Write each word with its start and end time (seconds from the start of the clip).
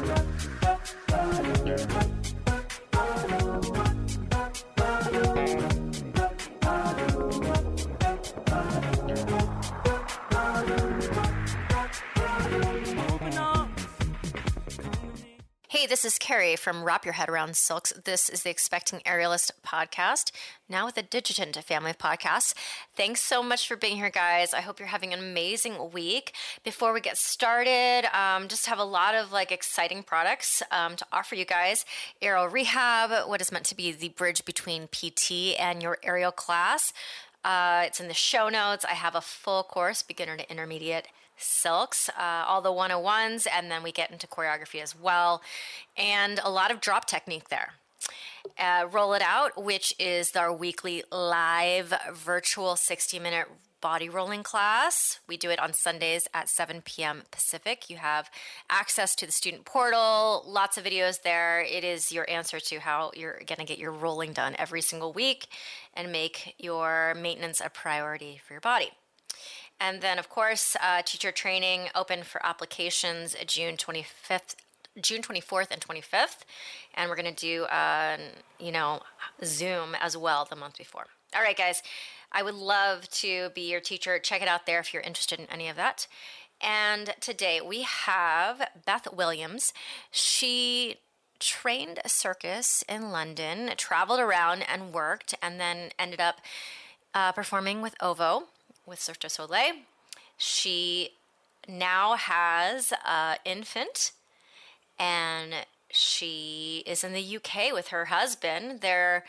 Hey, 0.00 0.57
this 15.98 16.12
is 16.12 16.18
Kerry 16.20 16.54
from 16.54 16.84
Wrap 16.84 17.04
Your 17.04 17.14
Head 17.14 17.28
Around 17.28 17.56
Silks. 17.56 17.92
This 18.04 18.28
is 18.28 18.44
the 18.44 18.50
Expecting 18.50 19.00
Aerialist 19.00 19.50
podcast, 19.66 20.30
now 20.68 20.86
with 20.86 20.94
the 20.94 21.02
Digitent 21.02 21.56
family 21.64 21.90
of 21.90 21.98
podcasts. 21.98 22.54
Thanks 22.96 23.20
so 23.20 23.42
much 23.42 23.66
for 23.66 23.74
being 23.74 23.96
here, 23.96 24.08
guys. 24.08 24.54
I 24.54 24.60
hope 24.60 24.78
you're 24.78 24.86
having 24.86 25.12
an 25.12 25.18
amazing 25.18 25.90
week. 25.90 26.34
Before 26.62 26.92
we 26.92 27.00
get 27.00 27.18
started, 27.18 28.04
um, 28.16 28.46
just 28.46 28.66
have 28.66 28.78
a 28.78 28.84
lot 28.84 29.16
of 29.16 29.32
like 29.32 29.50
exciting 29.50 30.04
products 30.04 30.62
um, 30.70 30.94
to 30.94 31.04
offer 31.12 31.34
you 31.34 31.44
guys. 31.44 31.84
Aerial 32.22 32.46
Rehab, 32.46 33.28
what 33.28 33.40
is 33.40 33.50
meant 33.50 33.64
to 33.64 33.76
be 33.76 33.90
the 33.90 34.10
bridge 34.10 34.44
between 34.44 34.86
PT 34.86 35.58
and 35.58 35.82
your 35.82 35.98
aerial 36.04 36.30
class. 36.30 36.92
Uh, 37.44 37.82
it's 37.86 37.98
in 37.98 38.06
the 38.06 38.14
show 38.14 38.48
notes. 38.48 38.84
I 38.84 38.94
have 38.94 39.16
a 39.16 39.20
full 39.20 39.64
course, 39.64 40.04
beginner 40.04 40.36
to 40.36 40.48
intermediate 40.48 41.08
silks, 41.38 42.08
uh, 42.10 42.44
all 42.46 42.60
the 42.60 42.72
101s, 42.72 43.46
and 43.52 43.70
then 43.70 43.82
we 43.82 43.92
get 43.92 44.10
into 44.10 44.26
choreography 44.26 44.82
as 44.82 44.98
well, 44.98 45.42
and 45.96 46.40
a 46.42 46.50
lot 46.50 46.70
of 46.70 46.80
drop 46.80 47.06
technique 47.06 47.48
there. 47.48 47.74
Uh, 48.58 48.86
Roll 48.90 49.12
It 49.14 49.22
Out, 49.22 49.62
which 49.62 49.94
is 49.98 50.34
our 50.36 50.52
weekly 50.52 51.02
live 51.10 51.92
virtual 52.12 52.76
60 52.76 53.18
minute 53.18 53.46
body 53.80 54.08
rolling 54.08 54.42
class. 54.42 55.20
We 55.28 55.36
do 55.36 55.50
it 55.50 55.58
on 55.58 55.72
Sundays 55.72 56.26
at 56.34 56.48
7 56.48 56.82
p.m. 56.84 57.22
Pacific. 57.30 57.88
You 57.88 57.96
have 57.98 58.30
access 58.68 59.14
to 59.16 59.26
the 59.26 59.32
student 59.32 59.64
portal, 59.64 60.44
lots 60.46 60.78
of 60.78 60.84
videos 60.84 61.22
there. 61.22 61.60
It 61.60 61.84
is 61.84 62.12
your 62.12 62.28
answer 62.28 62.60
to 62.60 62.80
how 62.80 63.12
you're 63.14 63.40
going 63.46 63.58
to 63.58 63.64
get 63.64 63.78
your 63.78 63.92
rolling 63.92 64.32
done 64.32 64.56
every 64.58 64.80
single 64.80 65.12
week 65.12 65.46
and 65.94 66.10
make 66.10 66.54
your 66.58 67.14
maintenance 67.14 67.60
a 67.64 67.70
priority 67.70 68.40
for 68.44 68.54
your 68.54 68.60
body. 68.60 68.90
And 69.80 70.00
then, 70.00 70.18
of 70.18 70.28
course, 70.28 70.76
uh, 70.82 71.02
teacher 71.02 71.30
training 71.30 71.88
open 71.94 72.22
for 72.24 72.44
applications 72.44 73.36
June 73.46 73.76
25th. 73.76 74.56
June 75.00 75.22
24th 75.22 75.70
and 75.70 75.80
25th, 75.80 76.38
and 76.94 77.08
we're 77.08 77.14
going 77.14 77.32
to 77.32 77.40
do, 77.40 77.64
uh, 77.66 78.16
you 78.58 78.72
know, 78.72 79.00
Zoom 79.44 79.94
as 79.94 80.16
well 80.16 80.44
the 80.44 80.56
month 80.56 80.76
before. 80.76 81.06
All 81.36 81.42
right, 81.42 81.56
guys, 81.56 81.82
I 82.32 82.42
would 82.42 82.54
love 82.54 83.08
to 83.10 83.50
be 83.50 83.70
your 83.70 83.80
teacher. 83.80 84.18
Check 84.18 84.42
it 84.42 84.48
out 84.48 84.66
there 84.66 84.80
if 84.80 84.92
you're 84.92 85.02
interested 85.02 85.38
in 85.38 85.46
any 85.46 85.68
of 85.68 85.76
that. 85.76 86.08
And 86.60 87.14
today 87.20 87.60
we 87.60 87.82
have 87.82 88.68
Beth 88.84 89.12
Williams. 89.12 89.72
She 90.10 90.96
trained 91.38 92.00
a 92.04 92.08
circus 92.08 92.82
in 92.88 93.12
London, 93.12 93.70
traveled 93.76 94.20
around 94.20 94.62
and 94.68 94.92
worked, 94.92 95.34
and 95.40 95.60
then 95.60 95.90
ended 95.98 96.20
up 96.20 96.40
uh, 97.14 97.32
performing 97.32 97.80
with 97.80 97.94
OVO 98.00 98.44
with 98.88 99.00
Cirque 99.00 99.18
du 99.18 99.28
Soleil. 99.28 99.74
She 100.36 101.10
now 101.68 102.14
has 102.14 102.92
an 103.06 103.36
infant 103.44 104.12
and 104.98 105.54
she 105.90 106.82
is 106.86 107.04
in 107.04 107.12
the 107.12 107.36
UK 107.36 107.72
with 107.72 107.88
her 107.88 108.06
husband. 108.06 108.80
They're 108.80 109.24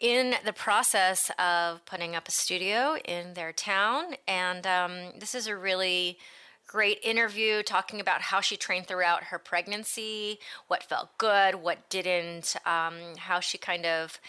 in 0.00 0.34
the 0.44 0.52
process 0.52 1.30
of 1.38 1.84
putting 1.86 2.14
up 2.14 2.28
a 2.28 2.32
studio 2.32 2.96
in 3.04 3.34
their 3.34 3.52
town, 3.52 4.14
and 4.28 4.64
um, 4.66 4.92
this 5.18 5.34
is 5.34 5.48
a 5.48 5.56
really 5.56 6.18
great 6.68 7.00
interview 7.02 7.62
talking 7.62 7.98
about 7.98 8.20
how 8.20 8.40
she 8.40 8.56
trained 8.56 8.86
throughout 8.86 9.24
her 9.24 9.38
pregnancy, 9.38 10.38
what 10.68 10.84
felt 10.84 11.16
good, 11.18 11.56
what 11.56 11.88
didn't, 11.88 12.54
um, 12.66 12.94
how 13.16 13.40
she 13.40 13.58
kind 13.58 13.86
of 13.86 14.20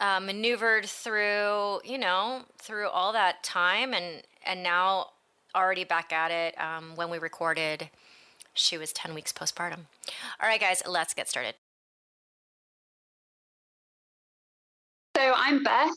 uh, 0.00 0.20
maneuvered 0.20 0.86
through, 0.86 1.80
you 1.84 1.98
know, 1.98 2.42
through 2.58 2.88
all 2.88 3.12
that 3.12 3.42
time, 3.42 3.94
and 3.94 4.22
and 4.44 4.62
now 4.62 5.08
already 5.54 5.84
back 5.84 6.12
at 6.12 6.30
it. 6.30 6.54
Um, 6.60 6.96
when 6.96 7.10
we 7.10 7.18
recorded, 7.18 7.90
she 8.54 8.78
was 8.78 8.92
ten 8.92 9.14
weeks 9.14 9.32
postpartum. 9.32 9.80
All 10.40 10.48
right, 10.48 10.60
guys, 10.60 10.82
let's 10.86 11.14
get 11.14 11.28
started. 11.28 11.54
So 15.16 15.32
I'm 15.34 15.62
Beth. 15.62 15.90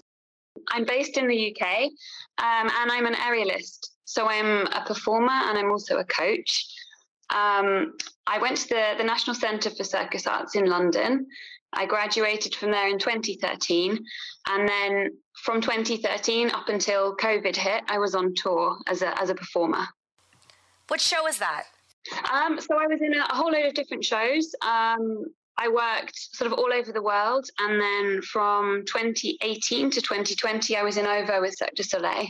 I'm 0.72 0.86
based 0.86 1.18
in 1.18 1.28
the 1.28 1.56
UK, 1.56 1.84
um, 2.38 2.70
and 2.82 2.92
I'm 2.92 3.06
an 3.06 3.16
aerialist. 3.16 3.90
So 4.06 4.28
I'm 4.28 4.66
a 4.68 4.84
performer 4.88 5.32
and 5.32 5.58
I'm 5.58 5.70
also 5.70 5.98
a 5.98 6.06
coach. 6.06 6.66
Um, 7.30 7.94
I 8.26 8.40
went 8.40 8.58
to 8.58 8.70
the, 8.70 8.96
the 8.98 9.04
National 9.04 9.36
Centre 9.36 9.70
for 9.70 9.84
Circus 9.84 10.26
Arts 10.26 10.56
in 10.56 10.66
London, 10.66 11.28
I 11.74 11.86
graduated 11.86 12.56
from 12.56 12.72
there 12.72 12.90
in 12.90 12.98
2013. 13.00 14.04
And 14.48 14.68
then 14.68 15.12
from 15.44 15.62
2013 15.62 16.50
up 16.52 16.70
until 16.70 17.16
COVID 17.16 17.56
hit, 17.56 17.84
I 17.88 17.98
was 18.00 18.16
on 18.16 18.34
tour 18.34 18.78
as 18.88 19.02
a, 19.02 19.20
as 19.22 19.30
a 19.30 19.36
performer. 19.36 19.88
What 20.88 21.00
show 21.00 21.24
was 21.24 21.38
that? 21.38 21.66
Um, 22.34 22.60
so 22.60 22.80
I 22.80 22.88
was 22.88 23.02
in 23.02 23.14
a, 23.14 23.26
a, 23.30 23.36
whole 23.36 23.52
load 23.52 23.66
of 23.66 23.74
different 23.74 24.04
shows. 24.04 24.54
Um, 24.62 25.26
I 25.58 25.68
worked 25.68 26.18
sort 26.36 26.52
of 26.52 26.58
all 26.58 26.74
over 26.74 26.92
the 26.92 27.02
world. 27.02 27.48
And 27.60 27.80
then 27.80 28.22
from 28.24 28.84
2018 28.86 29.92
to 29.92 30.02
2020, 30.02 30.76
I 30.76 30.84
was 30.84 30.98
in 30.98 31.06
OVO 31.06 31.42
with 31.42 31.56
Cirque 31.56 31.76
du 31.76 31.84
Soleil. 31.84 32.28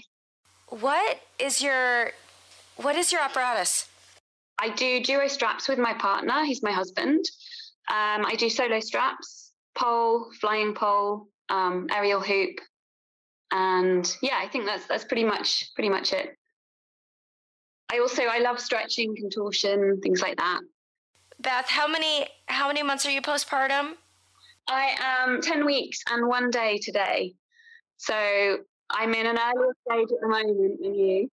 What 0.67 1.21
is 1.39 1.61
your 1.61 2.11
what 2.75 2.95
is 2.95 3.11
your 3.11 3.21
apparatus? 3.21 3.89
I 4.57 4.69
do 4.69 5.01
duo 5.01 5.27
straps 5.27 5.67
with 5.67 5.79
my 5.79 5.93
partner. 5.93 6.43
He's 6.45 6.61
my 6.61 6.71
husband. 6.71 7.25
Um, 7.89 8.25
I 8.25 8.35
do 8.37 8.49
solo 8.49 8.79
straps, 8.79 9.51
pole, 9.75 10.31
flying 10.39 10.73
pole, 10.75 11.27
um, 11.49 11.87
aerial 11.91 12.21
hoop, 12.21 12.59
and 13.51 14.15
yeah, 14.21 14.37
I 14.39 14.47
think 14.47 14.65
that's 14.65 14.85
that's 14.85 15.05
pretty 15.05 15.23
much 15.23 15.73
pretty 15.73 15.89
much 15.89 16.13
it. 16.13 16.29
I 17.91 17.99
also 17.99 18.23
I 18.23 18.39
love 18.39 18.59
stretching, 18.59 19.15
contortion, 19.15 19.99
things 20.01 20.21
like 20.21 20.37
that. 20.37 20.61
Beth, 21.39 21.67
how 21.67 21.87
many 21.87 22.27
how 22.47 22.67
many 22.67 22.83
months 22.83 23.05
are 23.05 23.11
you 23.11 23.21
postpartum? 23.21 23.93
I 24.67 24.95
am 24.99 25.41
ten 25.41 25.65
weeks 25.65 25.99
and 26.11 26.27
one 26.27 26.51
day 26.51 26.79
today. 26.83 27.33
So 27.97 28.59
I'm 28.91 29.13
in 29.13 29.27
an 29.27 29.37
earlier 29.37 29.75
stage 29.87 30.09
at 30.11 30.21
the 30.21 30.27
moment 30.27 30.81
than 30.81 30.95
you. 30.95 31.29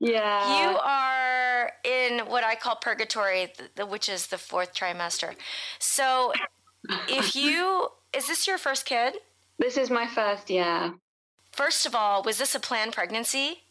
yeah. 0.00 0.62
You 0.62 0.78
are 0.78 1.72
in 1.84 2.26
what 2.26 2.44
I 2.44 2.56
call 2.56 2.76
purgatory, 2.76 3.52
which 3.88 4.08
is 4.08 4.26
the 4.26 4.38
fourth 4.38 4.74
trimester. 4.74 5.34
So, 5.78 6.32
if 7.08 7.36
you, 7.36 7.88
is 8.12 8.26
this 8.26 8.46
your 8.46 8.58
first 8.58 8.84
kid? 8.84 9.14
This 9.58 9.76
is 9.76 9.90
my 9.90 10.06
first, 10.06 10.50
yeah. 10.50 10.90
First 11.52 11.86
of 11.86 11.94
all, 11.94 12.22
was 12.22 12.38
this 12.38 12.54
a 12.54 12.60
planned 12.60 12.92
pregnancy? 12.92 13.62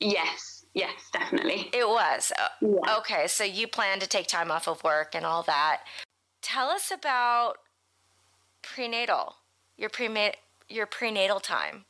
Yes, 0.00 0.64
yes, 0.74 0.92
definitely. 1.12 1.70
It 1.72 1.88
was. 1.88 2.32
Uh, 2.38 2.48
yeah. 2.62 2.96
Okay, 2.98 3.26
so 3.26 3.44
you 3.44 3.66
plan 3.66 4.00
to 4.00 4.06
take 4.06 4.26
time 4.26 4.50
off 4.50 4.68
of 4.68 4.82
work 4.84 5.14
and 5.14 5.26
all 5.26 5.42
that. 5.42 5.82
Tell 6.40 6.68
us 6.68 6.90
about 6.90 7.56
prenatal, 8.62 9.36
your 9.76 9.90
prenatal 9.90 10.38
your 10.68 10.86
prenatal 10.86 11.40
time? 11.40 11.84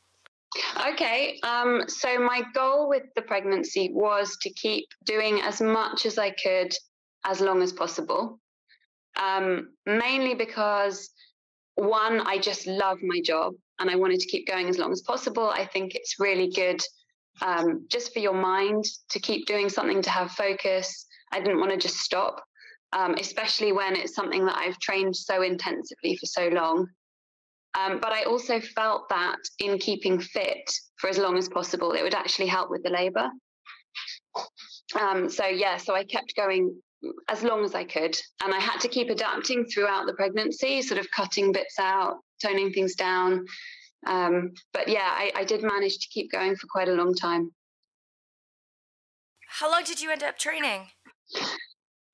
Okay, 0.87 1.39
um, 1.43 1.83
so 1.89 2.19
my 2.19 2.43
goal 2.55 2.89
with 2.89 3.03
the 3.17 3.23
pregnancy 3.23 3.91
was 3.93 4.37
to 4.43 4.51
keep 4.51 4.87
doing 5.05 5.41
as 5.41 5.61
much 5.61 6.07
as 6.07 6.17
I 6.19 6.31
could 6.31 6.73
as 7.25 7.41
long 7.41 7.63
as 7.63 7.73
possible. 7.73 8.39
Um, 9.21 9.71
mainly 9.87 10.35
because, 10.35 11.11
one, 11.75 12.21
I 12.21 12.39
just 12.39 12.67
love 12.67 12.99
my 13.03 13.21
job 13.21 13.55
and 13.81 13.91
I 13.91 13.97
wanted 13.97 14.21
to 14.21 14.29
keep 14.29 14.47
going 14.47 14.69
as 14.69 14.79
long 14.79 14.93
as 14.93 15.03
possible. 15.03 15.49
I 15.49 15.65
think 15.67 15.95
it's 15.95 16.21
really 16.21 16.51
good 16.51 16.81
um, 17.43 17.87
just 17.89 18.13
for 18.13 18.21
your 18.21 18.35
mind 18.35 18.85
to 19.11 19.19
keep 19.19 19.47
doing 19.47 19.69
something 19.69 20.03
to 20.03 20.11
have 20.11 20.31
focus. 20.33 21.07
I 21.33 21.41
didn't 21.41 21.59
want 21.59 21.73
to 21.73 21.77
just 21.77 21.97
stop, 21.97 22.43
um, 22.93 23.15
especially 23.15 23.73
when 23.73 23.97
it's 23.97 24.15
something 24.15 24.45
that 24.47 24.57
I've 24.57 24.79
trained 24.79 25.17
so 25.17 25.43
intensively 25.43 26.17
for 26.17 26.27
so 26.27 26.49
long. 26.49 26.87
Um, 27.79 27.99
but 28.01 28.13
I 28.13 28.25
also 28.25 28.61
felt 28.61 29.09
that 29.09 29.39
in 29.59 29.79
keeping 29.79 30.21
fit 30.21 30.71
for 30.97 31.11
as 31.11 31.19
long 31.19 31.37
as 31.37 31.49
possible, 31.49 31.93
it 31.93 32.03
would 32.03 32.15
actually 32.15 32.47
help 32.47 32.71
with 32.71 32.83
the 32.83 32.91
labor. 32.91 33.29
Um, 35.01 35.29
so, 35.29 35.47
yeah, 35.47 35.77
so 35.77 35.95
I 35.95 36.05
kept 36.05 36.37
going 36.37 36.81
as 37.29 37.43
long 37.43 37.65
as 37.65 37.75
I 37.75 37.85
could. 37.85 38.17
And 38.43 38.55
I 38.55 38.61
had 38.61 38.79
to 38.81 38.89
keep 38.89 39.11
adapting 39.11 39.65
throughout 39.67 40.07
the 40.07 40.15
pregnancy, 40.15 40.83
sort 40.83 41.01
of 41.01 41.11
cutting 41.11 41.53
bits 41.53 41.79
out, 41.79 42.19
toning 42.43 42.73
things 42.73 42.95
down. 42.95 43.45
Um, 44.07 44.53
but 44.73 44.89
yeah, 44.89 45.11
I, 45.11 45.33
I 45.35 45.45
did 45.45 45.63
manage 45.63 45.99
to 45.99 46.09
keep 46.11 46.31
going 46.31 46.57
for 46.57 46.67
quite 46.69 46.89
a 46.89 46.93
long 46.95 47.15
time. 47.15 47.51
How 49.49 49.71
long 49.71 49.85
did 49.85 50.01
you 50.01 50.11
end 50.11 50.23
up 50.23 50.39
training? 50.39 50.89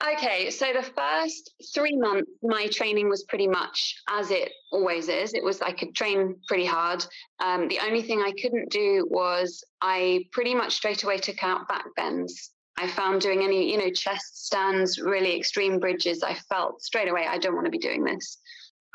Okay, 0.03 0.51
so 0.51 0.73
the 0.73 0.83
first 0.83 1.55
three 1.75 1.97
months, 1.97 2.31
my 2.43 2.69
training 2.69 3.11
was 3.11 3.25
pretty 3.25 3.47
much 3.47 3.97
as 4.09 4.31
it 4.31 4.51
always 4.73 5.09
is. 5.09 5.35
It 5.35 5.45
was 5.45 5.61
I 5.61 5.73
could 5.73 5.95
train 5.95 6.37
pretty 6.49 6.65
hard. 6.65 7.05
Um, 7.39 7.69
the 7.69 7.81
only 7.81 8.03
thing 8.03 8.23
I 8.23 8.33
couldn't 8.41 8.71
do 8.71 9.07
was 9.11 9.63
I 9.83 10.25
pretty 10.33 10.55
much 10.55 10.75
straight 10.75 11.05
away 11.05 11.19
took 11.19 11.43
out 11.43 11.69
back 11.69 11.85
bends 11.97 12.53
I 12.81 12.87
found 12.87 13.21
doing 13.21 13.43
any, 13.43 13.71
you 13.71 13.77
know, 13.77 13.91
chest 13.91 14.47
stands, 14.47 14.99
really 14.99 15.37
extreme 15.37 15.79
bridges, 15.79 16.23
I 16.23 16.35
felt 16.49 16.81
straight 16.81 17.09
away, 17.09 17.27
I 17.29 17.37
don't 17.37 17.55
want 17.55 17.67
to 17.67 17.71
be 17.71 17.79
doing 17.79 18.05
this. 18.05 18.39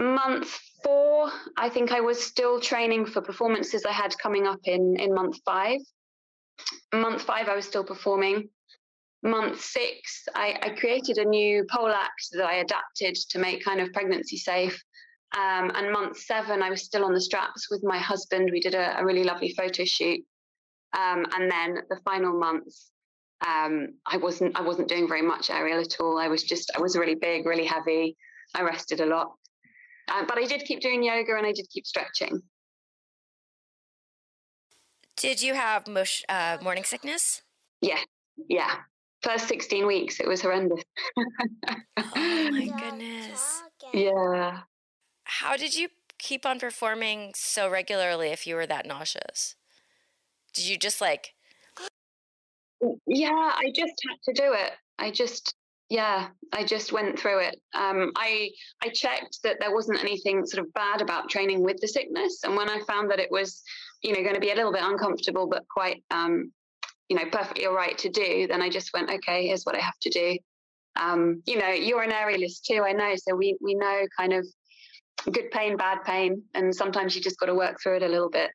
Month 0.02 0.60
four, 0.84 1.32
I 1.56 1.70
think 1.70 1.92
I 1.92 2.02
was 2.02 2.22
still 2.22 2.60
training 2.60 3.06
for 3.06 3.22
performances 3.22 3.86
I 3.86 3.92
had 3.92 4.18
coming 4.18 4.48
up 4.48 4.60
in, 4.64 4.96
in 5.00 5.14
month 5.14 5.38
five. 5.46 5.80
Month 6.94 7.22
five, 7.22 7.48
I 7.48 7.56
was 7.56 7.66
still 7.66 7.84
performing. 7.84 8.50
Month 9.26 9.60
six, 9.60 10.24
I, 10.36 10.56
I 10.62 10.70
created 10.70 11.18
a 11.18 11.26
new 11.26 11.66
pole 11.72 11.90
act 11.90 12.28
that 12.34 12.46
I 12.46 12.58
adapted 12.58 13.16
to 13.32 13.40
make 13.40 13.66
kind 13.66 13.82
of 13.82 13.92
pregnancy 13.92 14.38
safe. 14.38 14.80
Um, 15.36 15.72
and 15.74 15.92
month 15.92 16.20
seven, 16.20 16.62
I 16.62 16.70
was 16.70 16.84
still 16.84 17.04
on 17.04 17.14
the 17.16 17.20
straps 17.20 17.72
with 17.72 17.84
my 17.84 17.98
husband. 17.98 18.52
We 18.52 18.60
did 18.60 18.76
a, 18.76 19.00
a 19.00 19.04
really 19.04 19.24
lovely 19.24 19.52
photo 19.58 19.84
shoot. 19.84 20.22
Um, 20.96 21.26
and 21.36 21.50
then 21.50 21.80
the 21.90 22.00
final 22.06 22.38
months, 22.40 22.92
um, 23.46 23.88
I 24.06 24.18
wasn't 24.18 24.56
I 24.56 24.62
wasn't 24.62 24.90
doing 24.90 25.08
very 25.08 25.24
much 25.24 25.50
aerial 25.50 25.82
at 25.82 26.00
all. 26.00 26.20
I 26.20 26.28
was 26.28 26.44
just 26.44 26.72
I 26.78 26.80
was 26.80 26.96
really 26.96 27.16
big, 27.16 27.48
really 27.48 27.66
heavy. 27.66 28.16
I 28.54 28.62
rested 28.62 29.02
a 29.02 29.08
lot, 29.08 29.34
uh, 30.08 30.24
but 30.28 30.38
I 30.38 30.46
did 30.46 30.64
keep 30.66 30.82
doing 30.82 31.04
yoga 31.04 31.36
and 31.36 31.48
I 31.48 31.52
did 31.52 31.68
keep 31.72 31.88
stretching. 31.88 32.44
Did 35.18 35.42
you 35.42 35.56
have 35.56 35.88
mush, 35.88 36.24
uh, 36.30 36.60
morning 36.62 36.84
sickness? 36.84 37.42
Yeah, 37.82 38.02
yeah. 38.48 38.76
First 39.26 39.48
sixteen 39.48 39.88
weeks, 39.88 40.20
it 40.20 40.28
was 40.28 40.42
horrendous. 40.42 40.84
oh 41.18 42.50
my 42.52 42.72
goodness. 42.80 43.64
Yeah. 43.92 44.60
How 45.24 45.58
did 45.58 45.76
you 45.76 45.90
keep 46.20 46.46
on 46.46 46.60
performing 46.60 47.32
so 47.36 47.68
regularly 47.68 48.30
if 48.30 48.46
you 48.46 48.56
were 48.56 48.68
that 48.68 48.86
nauseous? 48.86 49.56
Did 50.54 50.68
you 50.68 50.78
just 50.78 51.02
like 51.02 51.34
yeah, 53.08 53.30
I 53.30 53.72
just 53.74 53.94
had 54.08 54.18
to 54.26 54.34
do 54.34 54.54
it. 54.54 54.72
I 55.00 55.12
just 55.12 55.56
yeah, 55.90 56.30
I 56.52 56.64
just 56.64 56.92
went 56.92 57.20
through 57.20 57.42
it. 57.42 57.62
Um, 57.74 58.12
I 58.16 58.50
I 58.84 58.90
checked 58.90 59.40
that 59.44 59.58
there 59.60 59.74
wasn't 59.74 60.02
anything 60.02 60.46
sort 60.46 60.66
of 60.66 60.74
bad 60.74 61.02
about 61.02 61.30
training 61.30 61.64
with 61.64 61.78
the 61.80 61.88
sickness, 61.88 62.44
and 62.44 62.56
when 62.56 62.70
I 62.70 62.80
found 62.88 63.12
that 63.12 63.20
it 63.20 63.30
was, 63.32 63.62
you 64.02 64.14
know, 64.14 64.22
going 64.22 64.36
to 64.36 64.40
be 64.40 64.52
a 64.52 64.56
little 64.56 64.74
bit 64.74 64.84
uncomfortable, 64.84 65.48
but 65.48 65.64
quite, 65.68 66.04
um, 66.12 66.52
you 67.10 67.16
know, 67.16 67.26
perfectly 67.32 67.66
all 67.66 67.74
right 67.74 67.98
to 68.00 68.10
do, 68.10 68.48
then 68.48 68.62
I 68.62 68.70
just 68.70 68.92
went, 68.94 69.10
okay, 69.10 69.48
here's 69.48 69.64
what 69.64 69.76
I 69.76 69.80
have 69.80 69.98
to 70.02 70.10
do. 70.10 70.38
Um, 70.96 71.44
you 71.46 71.60
know, 71.60 71.70
you're 71.70 72.04
an 72.04 72.12
aerialist 72.12 72.64
too, 72.64 72.84
I 72.86 72.94
know, 72.94 73.14
so 73.16 73.36
we 73.36 73.58
we 73.62 73.76
know 73.76 74.06
kind 74.18 74.34
of 74.34 74.46
good 75.32 75.52
pain, 75.52 75.78
bad 75.78 76.04
pain, 76.04 76.44
and 76.54 76.74
sometimes 76.74 77.16
you 77.16 77.22
just 77.22 77.40
got 77.40 77.48
to 77.48 77.56
work 77.56 77.78
through 77.82 77.98
it 77.98 78.04
a 78.04 78.08
little 78.08 78.30
bit. 78.30 78.52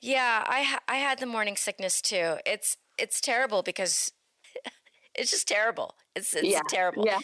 Yeah, 0.00 0.44
I 0.46 0.62
ha- 0.62 0.82
I 0.88 0.96
had 0.96 1.18
the 1.18 1.26
morning 1.26 1.56
sickness 1.56 2.00
too. 2.00 2.36
It's 2.46 2.76
it's 2.98 3.20
terrible 3.20 3.62
because 3.62 4.12
it's 5.14 5.30
just 5.30 5.48
terrible. 5.48 5.94
It's 6.14 6.34
it's 6.34 6.48
yeah. 6.48 6.60
terrible. 6.68 7.04
Yeah. 7.06 7.18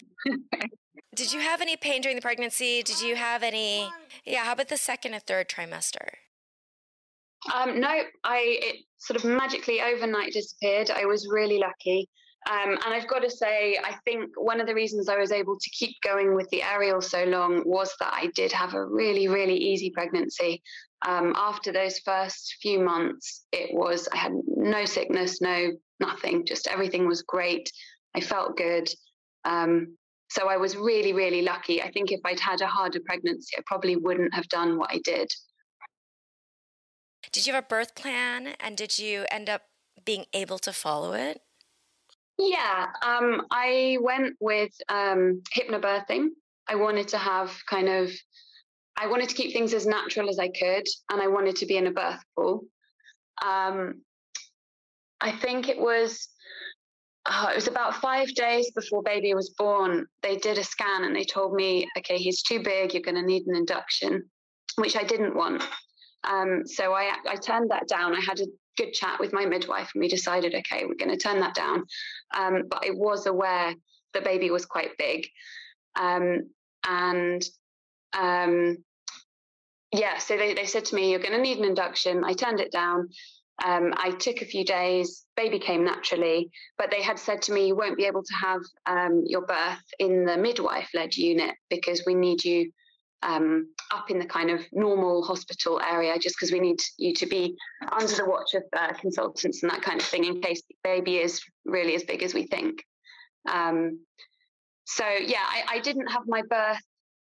Did 1.15 1.33
you 1.33 1.41
have 1.41 1.61
any 1.61 1.77
pain 1.77 2.03
during 2.03 2.17
the 2.17 2.23
pregnancy? 2.23 2.83
Did 2.83 3.01
you 3.01 3.15
have 3.15 3.43
any? 3.43 3.89
Yeah. 4.25 4.45
How 4.45 4.53
about 4.53 4.69
the 4.69 4.77
second 4.77 5.15
and 5.15 5.23
third 5.23 5.49
trimester? 5.49 6.09
Um, 7.53 7.81
no, 7.81 7.89
I 8.23 8.59
it 8.63 8.77
sort 8.99 9.23
of 9.23 9.25
magically 9.25 9.81
overnight 9.81 10.33
disappeared. 10.33 10.91
I 10.91 11.05
was 11.05 11.29
really 11.31 11.59
lucky. 11.59 12.09
Um, 12.51 12.73
and 12.73 12.93
I've 12.95 13.09
got 13.09 13.21
to 13.21 13.31
say, 13.31 13.79
I 13.83 13.97
think 14.05 14.31
one 14.37 14.61
of 14.61 14.67
the 14.67 14.75
reasons 14.75 15.09
I 15.09 15.17
was 15.17 15.33
able 15.33 15.59
to 15.59 15.71
keep 15.71 15.97
going 16.03 16.35
with 16.35 16.49
the 16.51 16.63
aerial 16.63 17.01
so 17.01 17.25
long 17.25 17.63
was 17.65 17.95
that 18.01 18.13
I 18.13 18.27
did 18.35 18.53
have 18.53 18.75
a 18.75 18.85
really, 18.85 19.29
really 19.29 19.57
easy 19.57 19.91
pregnancy. 19.91 20.63
Um, 21.07 21.33
after 21.37 21.73
those 21.73 22.01
first 22.01 22.57
few 22.61 22.81
months, 22.81 23.47
it 23.53 23.75
was, 23.75 24.09
I 24.13 24.19
had 24.19 24.33
no 24.47 24.85
sickness, 24.85 25.41
no 25.41 25.73
nothing, 26.01 26.45
just 26.45 26.67
everything 26.67 27.07
was 27.09 27.23
great. 27.23 27.71
I 28.15 28.21
felt 28.21 28.59
good. 28.59 28.89
Um, 29.45 29.97
so 30.29 30.49
I 30.49 30.57
was 30.57 30.77
really, 30.77 31.13
really 31.13 31.43
lucky. 31.43 31.83
I 31.83 31.91
think 31.93 32.13
if 32.13 32.21
I'd 32.25 32.41
had 32.41 32.61
a 32.61 32.67
harder 32.67 33.01
pregnancy, 33.07 33.57
I 33.57 33.63
probably 33.67 33.97
wouldn't 33.97 34.35
have 34.35 34.49
done 34.49 34.79
what 34.79 34.91
I 34.91 34.99
did. 35.05 35.31
Did 37.35 37.49
you 37.49 37.53
have 37.53 37.65
a 37.65 37.67
birth 37.67 37.97
plan 37.97 38.55
and 38.61 38.77
did 38.77 38.97
you 38.97 39.25
end 39.29 39.51
up 39.51 39.63
being 40.05 40.25
able 40.33 40.61
to 40.61 40.73
follow 40.73 41.15
it? 41.15 41.41
Yeah, 42.39 42.87
um, 43.05 43.43
I 43.51 43.99
went 44.01 44.37
with 44.39 44.71
um, 44.89 45.43
hypnobirthing. 45.53 46.29
I 46.69 46.77
wanted 46.77 47.09
to 47.09 47.19
have 47.19 47.53
kind 47.69 47.89
of, 47.89 48.13
I 48.97 49.09
wanted 49.09 49.29
to 49.31 49.35
keep 49.35 49.53
things 49.53 49.75
as 49.75 49.85
natural 49.85 50.29
as 50.29 50.39
I 50.39 50.47
could, 50.47 50.85
and 51.11 51.21
I 51.21 51.27
wanted 51.27 51.57
to 51.57 51.67
be 51.67 51.77
in 51.77 51.89
a 51.89 51.91
birth 51.91 52.21
pool. 52.37 52.67
Um, 53.45 54.03
I 55.21 55.33
think 55.33 55.69
it 55.69 55.79
was, 55.79 56.29
uh, 57.27 57.49
it 57.51 57.57
was 57.57 57.67
about 57.67 57.97
five 57.97 58.33
days 58.37 58.71
before 58.77 59.03
baby 59.03 59.35
was 59.35 59.51
born. 59.59 60.07
They 60.23 60.37
did 60.37 60.59
a 60.59 60.65
scan 60.65 61.03
and 61.03 61.17
they 61.17 61.25
told 61.25 61.53
me, 61.53 61.89
okay, 61.99 62.17
he's 62.17 62.43
too 62.43 62.63
big. 62.63 62.95
You're 62.95 63.03
going 63.03 63.17
to 63.17 63.27
need 63.27 63.49
an 63.49 63.57
induction, 63.57 64.23
which 64.77 64.97
I 64.97 65.03
didn't 65.03 65.35
want. 65.35 65.65
Um, 66.29 66.67
so 66.67 66.93
I, 66.93 67.15
I 67.29 67.37
turned 67.37 67.71
that 67.71 67.89
down. 67.89 68.15
I 68.15 68.21
had 68.21 68.41
a 68.41 68.47
good 68.77 68.93
chat 68.93 69.21
with 69.21 69.33
my 69.33 69.47
midwife 69.47 69.91
and 69.95 70.01
we 70.01 70.09
decided, 70.09 70.55
okay, 70.55 70.85
we're 70.85 70.95
going 70.95 71.11
to 71.11 71.17
turn 71.17 71.41
that 71.41 71.55
down. 71.55 71.85
Um, 72.37 72.63
but 72.69 72.85
I 72.85 72.91
was 72.91 73.27
aware 73.27 73.75
the 74.13 74.21
baby 74.21 74.51
was 74.51 74.67
quite 74.67 74.97
big. 74.99 75.27
Um, 75.97 76.51
and 76.87 77.45
um, 78.19 78.79
yeah, 79.93 80.19
so 80.19 80.37
they, 80.37 80.55
they 80.55 80.67
said 80.67 80.85
to 80.87 80.95
me, 80.95 81.11
you're 81.11 81.21
going 81.21 81.33
to 81.33 81.41
need 81.41 81.59
an 81.59 81.65
induction. 81.65 82.25
I 82.25 82.33
turned 82.33 82.61
it 82.61 82.73
down. 82.73 83.09
Um, 83.65 83.95
I 83.97 84.11
took 84.11 84.43
a 84.43 84.47
few 84.47 84.65
days, 84.65 85.25
baby 85.37 85.61
came 85.61 85.85
naturally, 85.85 86.51
but 86.77 86.91
they 86.91 87.03
had 87.03 87.21
said 87.21 87.43
to 87.43 87.53
me, 87.53 87.69
you 87.69 87.77
won't 87.77 87.97
be 87.97 88.07
able 88.07 88.25
to 88.25 88.35
have 88.35 88.61
um, 88.87 89.23
your 89.27 89.47
birth 89.47 89.85
in 90.01 90.25
the 90.25 90.37
midwife 90.37 90.89
led 90.93 91.17
unit 91.17 91.55
because 91.71 92.03
we 92.05 92.15
need 92.15 92.45
you 92.45 92.73
um, 93.25 93.69
up 93.91 94.11
in 94.11 94.19
the 94.19 94.27
kind 94.27 94.51
of 94.51 94.61
normal 94.73 95.25
hospital 95.25 95.81
area 95.81 96.19
just 96.19 96.37
because 96.37 96.53
we 96.53 96.61
need 96.61 96.79
you 96.99 97.15
to 97.15 97.27
be 97.27 97.57
under 97.91 98.15
the 98.15 98.25
watch 98.27 98.55
of 98.55 98.63
uh, 98.77 98.93
consultants 98.93 99.63
and 99.63 99.73
that 99.73 99.83
kind 99.83 100.01
of 100.01 100.07
thing 100.07 100.25
in 100.25 100.41
case 100.41 100.63
the 100.69 100.75
baby 100.85 101.17
is 101.17 101.41
really 101.65 101.95
as 101.95 102.05
big 102.05 102.23
as 102.23 102.35
we 102.35 102.47
think. 102.47 102.85
Um, 103.51 104.01
so, 104.85 105.05
yeah, 105.09 105.43
I, 105.43 105.77
I 105.77 105.81
didn't 105.81 106.09
have 106.09 106.25
my 106.27 106.43
birth 106.49 106.81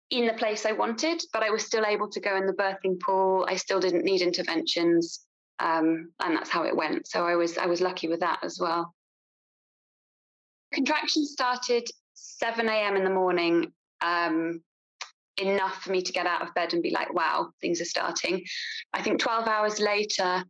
in 0.10 0.26
the 0.26 0.34
place 0.34 0.66
I 0.66 0.72
wanted, 0.72 1.22
but 1.34 1.44
I 1.44 1.50
was 1.50 1.66
still 1.66 1.86
able 1.86 2.10
to 2.10 2.20
go 2.20 2.36
in 2.38 2.48
the 2.48 2.54
birthing 2.54 3.00
pool. 3.00 3.46
I 3.48 3.58
still 3.58 3.80
didn't 3.80 4.06
need 4.06 4.22
interventions. 4.22 5.26
Um, 5.60 6.14
and 6.22 6.38
that's 6.38 6.50
how 6.50 6.64
it 6.64 6.76
went. 6.76 7.08
So 7.08 7.28
I 7.28 7.36
was 7.36 7.58
I 7.58 7.66
was 7.66 7.82
lucky 7.82 8.08
with 8.08 8.22
that 8.22 8.40
as 8.44 8.58
well. 8.62 8.94
Contractions 10.74 11.32
started 11.32 11.86
7 12.14 12.68
a.m. 12.70 12.96
in 12.96 13.04
the 13.04 13.10
morning, 13.10 13.74
um, 14.02 14.62
enough 15.42 15.82
for 15.82 15.92
me 15.92 16.02
to 16.02 16.12
get 16.12 16.26
out 16.26 16.42
of 16.42 16.54
bed 16.54 16.74
and 16.74 16.84
be 16.84 16.92
like, 16.92 17.14
wow, 17.14 17.50
things 17.62 17.82
are 17.82 17.86
starting. 17.86 18.44
I 18.94 19.02
think 19.02 19.20
12 19.20 19.48
hours 19.48 19.80
later, 19.80 20.44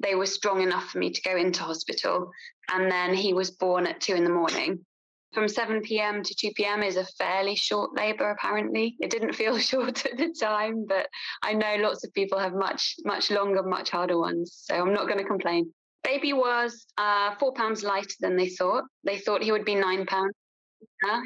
they 0.00 0.14
were 0.14 0.26
strong 0.26 0.62
enough 0.62 0.90
for 0.90 0.98
me 0.98 1.10
to 1.10 1.22
go 1.22 1.36
into 1.36 1.62
hospital. 1.62 2.30
And 2.70 2.90
then 2.90 3.14
he 3.14 3.32
was 3.32 3.50
born 3.50 3.86
at 3.86 4.00
two 4.00 4.14
in 4.14 4.24
the 4.24 4.30
morning. 4.30 4.84
From 5.32 5.48
7 5.48 5.82
p.m. 5.82 6.22
to 6.22 6.34
2 6.34 6.52
p.m. 6.56 6.82
is 6.82 6.96
a 6.96 7.04
fairly 7.18 7.56
short 7.56 7.96
labor, 7.96 8.30
apparently. 8.30 8.96
It 9.00 9.10
didn't 9.10 9.34
feel 9.34 9.58
short 9.72 10.06
at 10.06 10.16
the 10.16 10.34
time, 10.38 10.86
but 10.88 11.08
I 11.42 11.52
know 11.52 11.76
lots 11.78 12.04
of 12.04 12.12
people 12.14 12.38
have 12.38 12.54
much, 12.54 12.94
much 13.04 13.30
longer, 13.30 13.62
much 13.62 13.90
harder 13.90 14.18
ones. 14.18 14.52
So 14.64 14.74
I'm 14.74 14.94
not 14.94 15.06
going 15.06 15.18
to 15.18 15.24
complain. 15.24 15.72
Baby 16.04 16.32
was 16.32 16.86
uh, 16.98 17.34
four 17.40 17.52
pounds 17.52 17.82
lighter 17.82 18.14
than 18.20 18.36
they 18.36 18.48
thought. 18.48 18.84
They 19.04 19.18
thought 19.18 19.42
he 19.42 19.52
would 19.52 19.64
be 19.64 19.74
nine 19.74 20.06
pounds. 20.06 20.34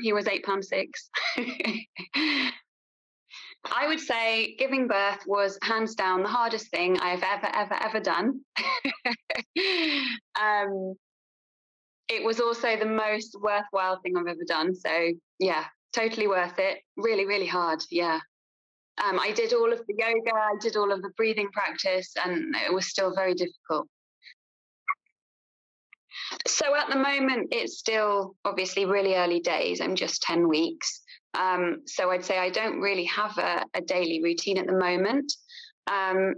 He 0.03 0.13
was 0.13 0.27
eight 0.27 0.45
pounds 0.45 0.69
six. 0.69 1.09
I 3.65 3.87
would 3.87 4.01
say 4.01 4.57
giving 4.57 4.89
birth 4.89 5.21
was 5.27 5.59
hands 5.63 5.95
down 5.95 6.23
the 6.23 6.29
hardest 6.29 6.71
thing 6.71 6.99
I've 6.99 7.23
ever, 7.23 7.49
ever, 7.55 7.75
ever 7.75 8.01
done. 8.01 8.41
um, 10.41 10.95
it 12.09 12.25
was 12.25 12.41
also 12.41 12.77
the 12.77 12.87
most 12.87 13.37
worthwhile 13.41 14.01
thing 14.01 14.17
I've 14.17 14.27
ever 14.27 14.45
done. 14.47 14.75
So, 14.75 15.11
yeah, 15.39 15.65
totally 15.95 16.27
worth 16.27 16.59
it. 16.59 16.79
Really, 16.97 17.27
really 17.27 17.47
hard. 17.47 17.83
Yeah. 17.91 18.21
Um, 19.03 19.19
I 19.19 19.33
did 19.33 19.53
all 19.53 19.73
of 19.73 19.79
the 19.87 19.95
yoga, 19.97 20.35
I 20.35 20.57
did 20.61 20.77
all 20.77 20.93
of 20.93 21.03
the 21.03 21.11
breathing 21.17 21.49
practice, 21.53 22.13
and 22.23 22.55
it 22.67 22.73
was 22.73 22.87
still 22.87 23.15
very 23.15 23.35
difficult. 23.35 23.87
So, 26.47 26.75
at 26.75 26.89
the 26.89 26.97
moment, 26.97 27.49
it's 27.53 27.79
still 27.79 28.35
obviously 28.45 28.85
really 28.85 29.15
early 29.15 29.41
days. 29.41 29.81
I'm 29.81 29.95
just 29.95 30.23
10 30.23 30.49
weeks. 30.49 31.00
Um, 31.35 31.83
so 31.87 32.11
I'd 32.11 32.25
say 32.25 32.39
I 32.39 32.51
don't 32.51 32.81
really 32.81 33.05
have 33.05 33.39
a, 33.39 33.65
a 33.75 33.81
daily 33.81 34.23
routine 34.23 34.59
at 34.59 34.67
the 34.67 34.79
moment. 34.79 35.33
Um, 35.87 36.35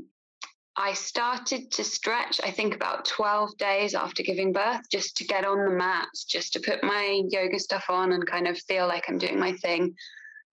I 0.76 0.94
started 0.94 1.70
to 1.72 1.84
stretch, 1.84 2.40
I 2.42 2.50
think, 2.50 2.75
about 2.75 3.04
12 3.04 3.58
days 3.58 3.94
after 3.94 4.22
giving 4.22 4.52
birth, 4.52 4.80
just 4.90 5.16
to 5.18 5.25
get 5.25 5.44
on 5.44 5.64
the 5.64 5.70
mats, 5.70 6.25
just 6.25 6.54
to 6.54 6.61
put 6.61 6.82
my 6.82 7.22
yoga 7.28 7.58
stuff 7.58 7.84
on 7.90 8.12
and 8.12 8.26
kind 8.26 8.49
of 8.49 8.58
feel 8.58 8.87
like 8.87 9.04
I'm 9.08 9.18
doing 9.18 9.38
my 9.38 9.52
thing. 9.52 9.94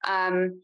Um, 0.06 0.62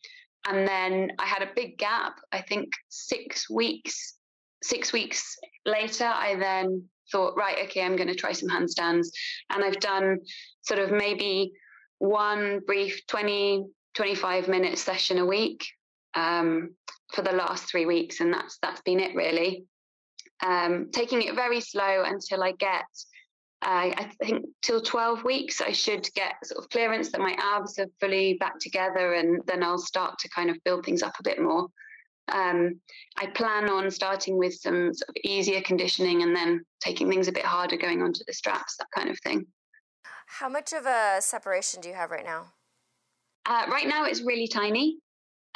and 0.48 0.68
then 0.68 1.12
I 1.20 1.26
had 1.26 1.42
a 1.42 1.54
big 1.56 1.78
gap, 1.78 2.20
I 2.32 2.42
think 2.42 2.70
six 2.90 3.50
weeks. 3.50 4.16
Six 4.62 4.92
weeks 4.92 5.38
later, 5.66 6.06
I 6.06 6.36
then 6.36 6.90
thought, 7.12 7.38
right, 7.38 7.66
okay, 7.66 7.84
I'm 7.84 7.96
going 7.96 8.10
to 8.10 8.16
try 8.16 8.34
some 8.34 8.50
handstands. 8.50 9.08
And 9.52 9.64
I've 9.64 9.80
done 9.80 10.20
sort 10.64 10.80
of 10.80 10.92
maybe 10.92 11.54
one 12.00 12.62
brief 12.66 13.06
20, 13.08 13.66
25 13.96 14.48
minute 14.48 14.78
session 14.78 15.18
a 15.18 15.26
week 15.26 15.66
um, 16.14 16.76
for 17.14 17.22
the 17.22 17.32
last 17.32 17.70
three 17.70 17.86
weeks. 17.86 18.20
And 18.20 18.34
that's, 18.34 18.58
that's 18.62 18.82
been 18.82 19.00
it 19.00 19.16
really. 19.16 19.66
Um, 20.46 20.90
taking 20.92 21.22
it 21.22 21.36
very 21.36 21.62
slow 21.62 22.04
until 22.06 22.44
I 22.44 22.52
get 22.52 22.86
uh, 23.66 23.90
I 23.98 24.12
think 24.20 24.46
till 24.62 24.80
12 24.80 25.24
weeks, 25.24 25.60
I 25.60 25.72
should 25.72 26.08
get 26.14 26.34
sort 26.44 26.64
of 26.64 26.70
clearance 26.70 27.12
that 27.12 27.22
my 27.22 27.36
abs 27.40 27.80
are 27.80 27.88
fully 28.00 28.36
back 28.36 28.60
together, 28.60 29.14
and 29.14 29.42
then 29.48 29.64
I'll 29.64 29.80
start 29.80 30.20
to 30.20 30.30
kind 30.30 30.52
of 30.52 30.64
build 30.64 30.86
things 30.86 31.02
up 31.02 31.16
a 31.20 31.24
bit 31.24 31.42
more. 31.42 31.68
Um, 32.28 32.80
I 33.18 33.28
plan 33.28 33.70
on 33.70 33.90
starting 33.90 34.38
with 34.38 34.54
some 34.54 34.94
sort 34.94 35.10
of 35.10 35.16
easier 35.24 35.62
conditioning 35.62 36.22
and 36.22 36.36
then 36.36 36.64
taking 36.80 37.10
things 37.10 37.28
a 37.28 37.32
bit 37.32 37.46
harder 37.46 37.78
going 37.78 38.04
onto 38.04 38.24
the 38.28 38.34
straps, 38.34 38.78
that 38.78 38.88
kind 38.96 39.10
of 39.10 39.18
thing. 39.22 39.48
How 40.40 40.50
much 40.50 40.74
of 40.74 40.86
a 40.86 41.18
separation 41.22 41.82
do 41.82 41.90
you 41.90 41.96
have 41.96 42.12
right 42.12 42.26
now? 42.26 42.54
Uh, 43.46 43.66
right 43.70 43.88
now, 43.88 44.06
it's 44.06 44.22
really 44.22 44.48
tiny. 44.48 44.98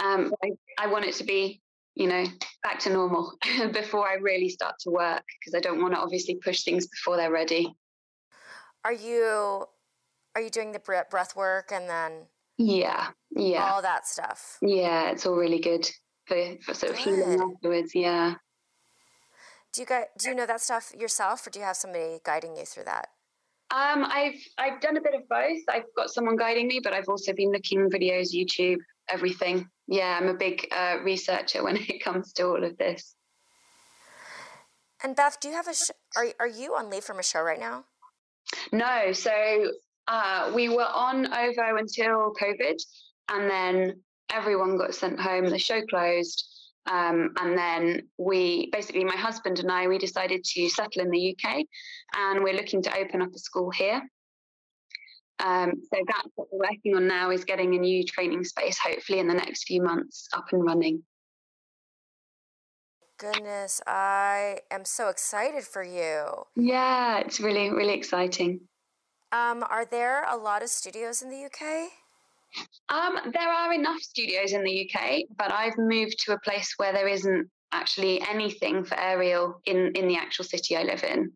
Um, 0.04 0.32
I, 0.44 0.52
I 0.78 0.88
want 0.88 1.06
it 1.06 1.16
to 1.16 1.24
be 1.24 1.62
you 2.00 2.08
know, 2.08 2.26
back 2.64 2.80
to 2.80 2.90
normal 2.90 3.34
before 3.74 4.08
I 4.08 4.16
really 4.16 4.48
start 4.48 4.76
to 4.82 4.90
work 4.90 5.22
because 5.40 5.54
I 5.54 5.60
don't 5.60 5.82
want 5.82 5.94
to 5.94 6.00
obviously 6.00 6.36
push 6.36 6.64
things 6.64 6.88
before 6.88 7.18
they're 7.18 7.32
ready. 7.32 7.76
Are 8.86 8.94
you 8.94 9.66
are 10.34 10.42
you 10.42 10.50
doing 10.50 10.72
the 10.72 10.80
breath 10.80 11.36
work 11.36 11.72
and 11.74 11.90
then 11.90 12.28
yeah, 12.58 13.10
yeah, 13.32 13.70
all 13.70 13.82
that 13.82 14.08
stuff? 14.08 14.58
Yeah, 14.62 15.12
it's 15.12 15.26
all 15.26 15.36
really 15.36 15.60
good 15.60 15.90
for, 16.26 16.38
for 16.64 16.74
sort 16.74 16.94
of 16.94 17.04
good. 17.04 17.16
healing 17.16 17.42
afterwards. 17.42 17.94
Yeah. 17.94 18.36
Do 19.74 19.82
you 19.82 19.88
get 19.88 20.12
do 20.18 20.30
you 20.30 20.36
know 20.36 20.46
that 20.46 20.62
stuff 20.62 20.94
yourself, 20.98 21.46
or 21.46 21.50
do 21.50 21.60
you 21.60 21.66
have 21.66 21.76
somebody 21.76 22.20
guiding 22.24 22.56
you 22.56 22.64
through 22.64 22.86
that? 22.86 23.10
Um, 23.72 24.04
I've 24.04 24.42
I've 24.58 24.82
done 24.82 24.98
a 24.98 25.02
bit 25.02 25.14
of 25.14 25.28
both. 25.30 25.62
I've 25.70 25.94
got 25.96 26.10
someone 26.10 26.36
guiding 26.36 26.68
me, 26.68 26.80
but 26.84 26.94
I've 26.94 27.08
also 27.08 27.34
been 27.34 27.52
looking 27.52 27.90
videos, 27.90 28.34
YouTube, 28.34 28.78
everything. 29.10 29.68
Yeah, 29.88 30.18
I'm 30.20 30.28
a 30.28 30.34
big 30.34 30.68
uh, 30.72 30.98
researcher 31.04 31.64
when 31.66 31.78
it 31.78 32.04
comes 32.04 32.34
to 32.34 32.48
all 32.48 32.64
of 32.64 32.78
this. 32.78 33.16
And 35.04 35.16
Beth, 35.16 35.40
do 35.40 35.48
you 35.48 35.54
have 35.54 35.68
a 35.68 35.74
sh- 35.74 35.92
are 36.18 36.28
are 36.40 36.48
you 36.48 36.76
on 36.76 36.90
leave 36.90 37.04
from 37.04 37.20
a 37.20 37.24
show 37.24 37.42
right 37.42 37.60
now? 37.60 37.86
No, 38.72 39.12
so 39.14 39.32
uh, 40.08 40.52
we 40.56 40.70
were 40.70 40.88
on 40.88 41.32
OVO 41.32 41.78
until 41.78 42.34
COVID, 42.42 42.82
and 43.30 43.50
then 43.50 44.02
everyone 44.32 44.78
got 44.78 44.96
sent 44.96 45.20
home. 45.20 45.48
The 45.50 45.60
show 45.60 45.82
closed. 45.86 46.59
Um, 46.86 47.34
and 47.40 47.58
then 47.58 48.02
we 48.18 48.70
basically, 48.72 49.04
my 49.04 49.16
husband 49.16 49.60
and 49.60 49.72
I, 49.72 49.88
we 49.88 49.98
decided 49.98 50.44
to 50.44 50.70
settle 50.70 51.02
in 51.02 51.12
the 51.12 51.36
UK 51.36 51.66
and 52.18 52.44
we're 52.44 52.56
looking 52.56 52.82
to 52.84 52.98
open 52.98 53.22
up 53.22 53.30
a 53.34 53.40
school 53.40 53.70
here. 53.70 54.02
Um, 55.40 55.74
so 55.94 56.00
that's 56.06 56.28
what 56.36 56.48
we're 56.52 56.68
working 56.70 56.96
on 56.96 57.08
now 57.08 57.32
is 57.32 57.46
getting 57.46 57.76
a 57.76 57.80
new 57.80 58.04
training 58.04 58.44
space, 58.44 58.78
hopefully 58.78 59.20
in 59.20 59.28
the 59.28 59.34
next 59.34 59.66
few 59.66 59.82
months, 59.82 60.28
up 60.34 60.46
and 60.52 60.64
running. 60.64 61.04
Goodness, 63.18 63.82
I 63.86 64.60
am 64.72 64.86
so 64.86 65.10
excited 65.10 65.64
for 65.64 65.84
you. 65.84 66.46
Yeah, 66.56 67.20
it's 67.20 67.40
really, 67.40 67.70
really 67.70 67.94
exciting. 67.94 68.62
Um, 69.32 69.64
are 69.70 69.86
there 69.86 70.24
a 70.24 70.38
lot 70.38 70.64
of 70.64 70.70
studios 70.70 71.22
in 71.22 71.30
the 71.30 71.46
UK? 71.46 71.92
Um, 72.90 73.32
there 73.34 73.50
are 73.50 73.74
enough 73.74 74.00
studios 74.00 74.54
in 74.54 74.64
the 74.64 74.90
UK, 74.90 75.22
but 75.38 75.52
I've 75.52 75.78
moved 75.78 76.20
to 76.26 76.34
a 76.34 76.40
place 76.40 76.74
where 76.78 76.94
there 76.94 77.08
isn't 77.08 77.50
actually 77.72 78.22
anything 78.28 78.84
for 78.84 79.00
aerial 79.00 79.62
in, 79.66 79.92
in 79.96 80.08
the 80.08 80.18
actual 80.18 80.46
city 80.46 80.76
I 80.76 80.84
live 80.84 81.04
in. 81.04 81.32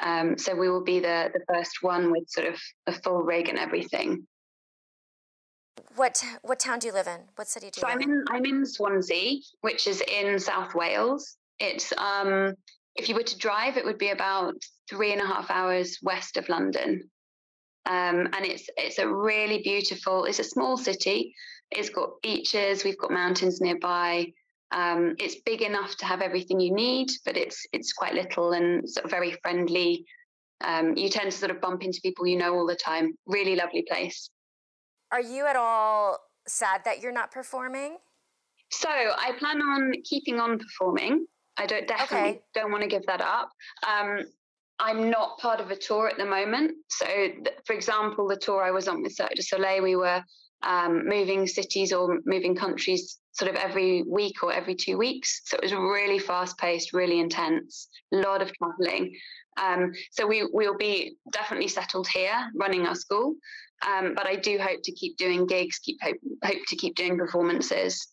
Um, 0.00 0.38
so 0.38 0.54
we 0.54 0.68
will 0.68 0.84
be 0.84 1.00
the, 1.00 1.30
the 1.32 1.40
first 1.52 1.78
one 1.82 2.12
with 2.12 2.28
sort 2.28 2.46
of 2.46 2.60
a 2.86 2.92
full 2.92 3.22
rig 3.22 3.48
and 3.48 3.58
everything. 3.58 4.26
What 5.96 6.22
what 6.42 6.60
town 6.60 6.78
do 6.78 6.86
you 6.86 6.92
live 6.92 7.08
in? 7.08 7.22
What 7.34 7.48
city 7.48 7.70
do 7.70 7.80
you 7.80 7.80
so 7.80 7.86
live 7.88 7.96
I'm 7.96 8.02
in? 8.02 8.24
I'm 8.30 8.44
in 8.44 8.66
Swansea, 8.66 9.40
which 9.62 9.88
is 9.88 10.00
in 10.02 10.38
South 10.38 10.74
Wales. 10.74 11.36
It's 11.58 11.92
um, 11.98 12.54
if 12.94 13.08
you 13.08 13.16
were 13.16 13.24
to 13.24 13.38
drive, 13.38 13.76
it 13.76 13.84
would 13.84 13.98
be 13.98 14.10
about 14.10 14.54
three 14.88 15.12
and 15.12 15.20
a 15.20 15.26
half 15.26 15.50
hours 15.50 15.98
west 16.02 16.36
of 16.36 16.48
London. 16.48 17.10
Um, 17.88 18.28
and 18.34 18.44
it's 18.44 18.68
it's 18.76 18.98
a 18.98 19.08
really 19.08 19.62
beautiful. 19.62 20.26
It's 20.26 20.38
a 20.38 20.44
small 20.44 20.76
city. 20.76 21.34
It's 21.70 21.88
got 21.88 22.20
beaches. 22.22 22.84
We've 22.84 22.98
got 22.98 23.10
mountains 23.10 23.60
nearby. 23.60 24.32
Um, 24.70 25.16
it's 25.18 25.36
big 25.46 25.62
enough 25.62 25.96
to 25.96 26.04
have 26.04 26.20
everything 26.20 26.60
you 26.60 26.72
need, 26.74 27.08
but 27.24 27.36
it's 27.38 27.66
it's 27.72 27.94
quite 27.94 28.12
little 28.14 28.52
and 28.52 28.88
sort 28.88 29.06
of 29.06 29.10
very 29.10 29.32
friendly. 29.42 30.04
Um, 30.60 30.96
you 30.96 31.08
tend 31.08 31.32
to 31.32 31.38
sort 31.38 31.50
of 31.50 31.62
bump 31.62 31.82
into 31.82 32.00
people 32.02 32.26
you 32.26 32.36
know 32.36 32.54
all 32.54 32.66
the 32.66 32.76
time. 32.76 33.14
Really 33.26 33.56
lovely 33.56 33.86
place. 33.88 34.28
Are 35.10 35.22
you 35.22 35.46
at 35.46 35.56
all 35.56 36.18
sad 36.46 36.82
that 36.84 37.00
you're 37.00 37.12
not 37.12 37.30
performing? 37.30 37.96
So 38.70 38.90
I 38.90 39.32
plan 39.38 39.62
on 39.62 39.92
keeping 40.04 40.38
on 40.38 40.58
performing. 40.58 41.26
I 41.56 41.64
don't 41.64 41.88
definitely 41.88 42.28
okay. 42.30 42.40
don't 42.54 42.70
want 42.70 42.82
to 42.82 42.88
give 42.88 43.06
that 43.06 43.22
up. 43.22 43.50
Um, 43.86 44.24
I'm 44.80 45.10
not 45.10 45.38
part 45.38 45.60
of 45.60 45.70
a 45.70 45.76
tour 45.76 46.08
at 46.08 46.18
the 46.18 46.24
moment. 46.24 46.72
So, 46.88 47.06
th- 47.06 47.58
for 47.64 47.72
example, 47.74 48.28
the 48.28 48.36
tour 48.36 48.62
I 48.62 48.70
was 48.70 48.86
on 48.86 49.02
with 49.02 49.14
Cirque 49.14 49.34
du 49.34 49.42
Soleil, 49.42 49.82
we 49.82 49.96
were 49.96 50.22
um, 50.62 51.06
moving 51.06 51.46
cities 51.46 51.92
or 51.92 52.18
moving 52.24 52.54
countries 52.54 53.18
sort 53.32 53.50
of 53.50 53.56
every 53.56 54.02
week 54.02 54.42
or 54.42 54.52
every 54.52 54.74
two 54.74 54.96
weeks. 54.96 55.42
So 55.44 55.56
it 55.56 55.62
was 55.62 55.72
really 55.72 56.18
fast 56.18 56.58
paced, 56.58 56.92
really 56.92 57.20
intense, 57.20 57.88
a 58.12 58.16
lot 58.16 58.42
of 58.42 58.52
traveling. 58.54 59.14
Um, 59.60 59.92
so 60.10 60.26
we 60.26 60.48
we'll 60.52 60.76
be 60.76 61.16
definitely 61.32 61.68
settled 61.68 62.08
here, 62.08 62.50
running 62.54 62.86
our 62.86 62.94
school. 62.94 63.34
Um, 63.86 64.14
but 64.14 64.26
I 64.26 64.36
do 64.36 64.58
hope 64.58 64.80
to 64.84 64.92
keep 64.92 65.16
doing 65.16 65.46
gigs, 65.46 65.78
keep 65.78 65.98
hope, 66.02 66.16
hope 66.44 66.62
to 66.68 66.76
keep 66.76 66.96
doing 66.96 67.16
performances. 67.16 68.08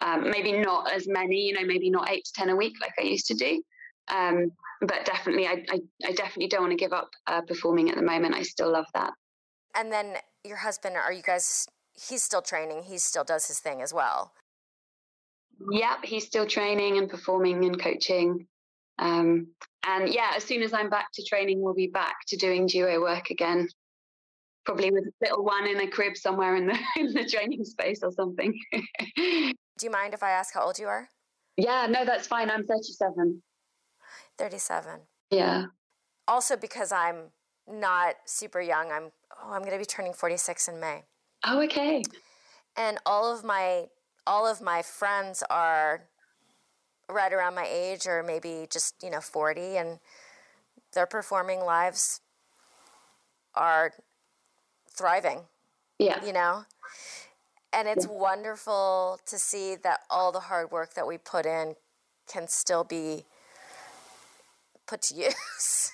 Um, 0.00 0.30
maybe 0.30 0.52
not 0.52 0.90
as 0.92 1.06
many, 1.06 1.48
you 1.48 1.54
know, 1.54 1.66
maybe 1.66 1.90
not 1.90 2.10
eight 2.10 2.24
to 2.24 2.32
ten 2.34 2.48
a 2.50 2.56
week 2.56 2.74
like 2.80 2.92
I 2.98 3.02
used 3.02 3.26
to 3.26 3.34
do. 3.34 3.62
Um, 4.08 4.50
but 4.80 5.04
definitely, 5.04 5.46
I, 5.46 5.64
I, 5.70 5.80
I, 6.04 6.12
definitely 6.12 6.48
don't 6.48 6.62
want 6.62 6.72
to 6.72 6.76
give 6.76 6.92
up 6.92 7.10
uh, 7.26 7.40
performing 7.40 7.88
at 7.88 7.96
the 7.96 8.02
moment. 8.02 8.34
I 8.34 8.42
still 8.42 8.70
love 8.70 8.84
that. 8.92 9.12
And 9.74 9.90
then 9.90 10.16
your 10.44 10.58
husband, 10.58 10.96
are 10.96 11.12
you 11.12 11.22
guys? 11.22 11.66
He's 11.94 12.22
still 12.22 12.42
training. 12.42 12.82
He 12.82 12.98
still 12.98 13.24
does 13.24 13.46
his 13.48 13.60
thing 13.60 13.80
as 13.80 13.94
well. 13.94 14.32
Yep, 15.70 16.04
he's 16.04 16.26
still 16.26 16.46
training 16.46 16.98
and 16.98 17.08
performing 17.08 17.64
and 17.64 17.80
coaching. 17.80 18.46
Um, 18.98 19.46
and 19.86 20.12
yeah, 20.12 20.32
as 20.36 20.44
soon 20.44 20.62
as 20.62 20.74
I'm 20.74 20.90
back 20.90 21.06
to 21.14 21.24
training, 21.24 21.62
we'll 21.62 21.74
be 21.74 21.86
back 21.86 22.16
to 22.28 22.36
doing 22.36 22.66
duo 22.66 23.00
work 23.00 23.30
again 23.30 23.68
probably 24.64 24.90
with 24.90 25.04
a 25.04 25.12
little 25.20 25.44
one 25.44 25.66
in 25.66 25.80
a 25.80 25.86
crib 25.86 26.16
somewhere 26.16 26.56
in 26.56 26.66
the 26.66 26.78
in 26.96 27.12
the 27.12 27.24
training 27.24 27.64
space 27.64 28.00
or 28.02 28.10
something. 28.12 28.58
Do 29.16 29.86
you 29.86 29.90
mind 29.90 30.14
if 30.14 30.22
I 30.22 30.30
ask 30.30 30.54
how 30.54 30.62
old 30.62 30.78
you 30.78 30.86
are? 30.86 31.08
Yeah, 31.56 31.86
no, 31.88 32.04
that's 32.04 32.26
fine. 32.26 32.50
I'm 32.50 32.64
37. 32.64 33.42
37. 34.38 35.00
Yeah. 35.30 35.66
Also 36.26 36.56
because 36.56 36.92
I'm 36.92 37.30
not 37.70 38.14
super 38.24 38.60
young. 38.60 38.90
I'm 38.90 39.10
oh, 39.42 39.52
I'm 39.52 39.60
going 39.60 39.72
to 39.72 39.78
be 39.78 39.84
turning 39.84 40.12
46 40.12 40.68
in 40.68 40.80
May. 40.80 41.02
Oh, 41.46 41.62
okay. 41.62 42.02
And 42.76 42.98
all 43.06 43.32
of 43.32 43.44
my 43.44 43.86
all 44.26 44.46
of 44.46 44.60
my 44.60 44.82
friends 44.82 45.42
are 45.50 46.04
right 47.08 47.32
around 47.32 47.54
my 47.54 47.66
age 47.70 48.06
or 48.06 48.22
maybe 48.22 48.66
just, 48.70 48.94
you 49.02 49.10
know, 49.10 49.20
40 49.20 49.76
and 49.76 49.98
their 50.94 51.06
performing 51.06 51.60
lives 51.60 52.20
are 53.54 53.92
thriving. 54.88 55.40
Yeah. 55.98 56.24
You 56.24 56.32
know? 56.32 56.64
And 57.72 57.88
it's 57.88 58.06
yeah. 58.06 58.12
wonderful 58.12 59.18
to 59.26 59.38
see 59.38 59.76
that 59.82 60.00
all 60.08 60.32
the 60.32 60.40
hard 60.40 60.70
work 60.70 60.94
that 60.94 61.06
we 61.06 61.18
put 61.18 61.44
in 61.44 61.74
can 62.26 62.48
still 62.48 62.84
be 62.84 63.24
put 64.86 65.02
to 65.02 65.14
use. 65.14 65.34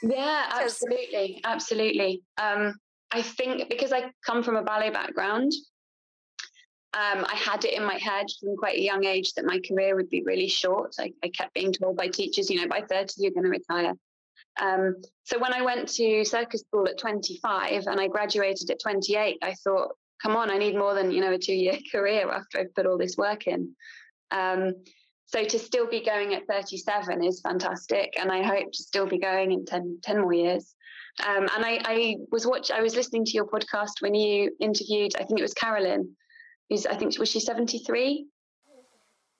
Yeah, 0.02 0.46
absolutely. 0.50 1.42
Absolutely. 1.44 2.22
Um, 2.40 2.74
I 3.10 3.20
think 3.20 3.68
because 3.68 3.92
I 3.92 4.10
come 4.24 4.42
from 4.42 4.56
a 4.56 4.62
ballet 4.62 4.88
background, 4.88 5.52
um, 6.94 7.26
I 7.28 7.34
had 7.36 7.66
it 7.66 7.74
in 7.74 7.84
my 7.84 7.98
head 7.98 8.26
from 8.40 8.56
quite 8.56 8.78
a 8.78 8.82
young 8.82 9.04
age 9.04 9.34
that 9.34 9.44
my 9.44 9.60
career 9.60 9.94
would 9.94 10.08
be 10.08 10.22
really 10.24 10.48
short. 10.48 10.94
I, 10.98 11.12
I 11.22 11.28
kept 11.28 11.52
being 11.52 11.72
told 11.72 11.98
by 11.98 12.08
teachers, 12.08 12.48
you 12.48 12.60
know, 12.60 12.66
by 12.66 12.80
30, 12.80 13.12
you're 13.18 13.32
going 13.32 13.44
to 13.44 13.50
retire. 13.50 13.92
Um, 14.60 14.96
so 15.24 15.38
when 15.38 15.52
I 15.52 15.62
went 15.62 15.88
to 15.94 16.24
circus 16.24 16.62
school 16.62 16.88
at 16.88 16.98
25 16.98 17.86
and 17.86 18.00
I 18.00 18.08
graduated 18.08 18.70
at 18.70 18.80
28, 18.80 19.38
I 19.42 19.54
thought, 19.62 19.92
come 20.20 20.36
on, 20.36 20.50
I 20.50 20.58
need 20.58 20.76
more 20.76 20.94
than 20.94 21.10
you 21.10 21.20
know 21.20 21.32
a 21.32 21.38
two-year 21.38 21.78
career 21.92 22.30
after 22.30 22.58
I've 22.58 22.74
put 22.74 22.86
all 22.86 22.98
this 22.98 23.16
work 23.16 23.46
in. 23.46 23.74
Um, 24.30 24.74
so 25.32 25.44
to 25.44 25.58
still 25.60 25.86
be 25.86 26.04
going 26.04 26.34
at 26.34 26.46
37 26.48 27.22
is 27.22 27.40
fantastic, 27.40 28.14
and 28.18 28.32
I 28.32 28.42
hope 28.42 28.72
to 28.72 28.82
still 28.82 29.06
be 29.06 29.18
going 29.18 29.52
in 29.52 29.64
10, 29.64 30.00
10 30.02 30.20
more 30.20 30.32
years. 30.32 30.74
Um, 31.24 31.48
and 31.54 31.64
I, 31.64 31.80
I, 31.84 32.16
was 32.32 32.46
watch, 32.46 32.72
I 32.72 32.82
was 32.82 32.96
listening 32.96 33.24
to 33.26 33.30
your 33.32 33.46
podcast 33.46 34.00
when 34.00 34.12
you 34.14 34.50
interviewed, 34.58 35.12
I 35.14 35.22
think 35.22 35.38
it 35.38 35.42
was 35.42 35.54
Carolyn, 35.54 36.16
who's 36.68 36.84
I 36.84 36.96
think 36.96 37.16
was 37.20 37.30
she 37.30 37.38
73? 37.38 38.26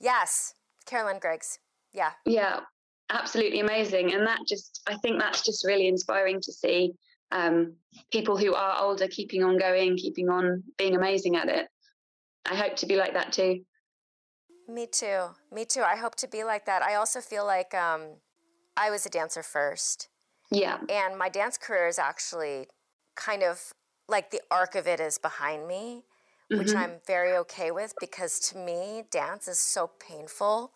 Yes, 0.00 0.54
Carolyn 0.86 1.18
Griggs. 1.18 1.58
Yeah. 1.92 2.12
Yeah. 2.24 2.60
absolutely 3.10 3.58
amazing. 3.58 4.14
And 4.14 4.24
that 4.28 4.38
just, 4.46 4.82
I 4.86 4.96
think 4.98 5.18
that's 5.18 5.44
just 5.44 5.66
really 5.66 5.88
inspiring 5.88 6.40
to 6.40 6.52
see 6.52 6.92
um, 7.32 7.74
people 8.12 8.36
who 8.36 8.54
are 8.54 8.80
older 8.80 9.08
keeping 9.08 9.42
on 9.42 9.58
going, 9.58 9.96
keeping 9.96 10.28
on 10.28 10.62
being 10.78 10.94
amazing 10.94 11.34
at 11.34 11.48
it. 11.48 11.66
I 12.46 12.54
hope 12.54 12.76
to 12.76 12.86
be 12.86 12.94
like 12.94 13.14
that 13.14 13.32
too. 13.32 13.64
Me 14.70 14.86
too. 14.86 15.26
Me 15.52 15.64
too. 15.64 15.82
I 15.82 15.96
hope 15.96 16.14
to 16.16 16.28
be 16.28 16.44
like 16.44 16.64
that. 16.66 16.82
I 16.82 16.94
also 16.94 17.20
feel 17.20 17.44
like 17.44 17.74
um, 17.74 18.02
I 18.76 18.90
was 18.90 19.04
a 19.04 19.10
dancer 19.10 19.42
first. 19.42 20.08
Yeah. 20.50 20.78
And 20.88 21.18
my 21.18 21.28
dance 21.28 21.58
career 21.58 21.88
is 21.88 21.98
actually 21.98 22.68
kind 23.16 23.42
of 23.42 23.72
like 24.08 24.30
the 24.30 24.40
arc 24.50 24.74
of 24.74 24.86
it 24.86 25.00
is 25.00 25.18
behind 25.18 25.66
me, 25.66 26.04
mm-hmm. 26.50 26.58
which 26.58 26.74
I'm 26.74 26.94
very 27.06 27.36
okay 27.38 27.70
with 27.70 27.94
because 28.00 28.38
to 28.50 28.58
me, 28.58 29.04
dance 29.10 29.48
is 29.48 29.58
so 29.58 29.90
painful. 29.98 30.72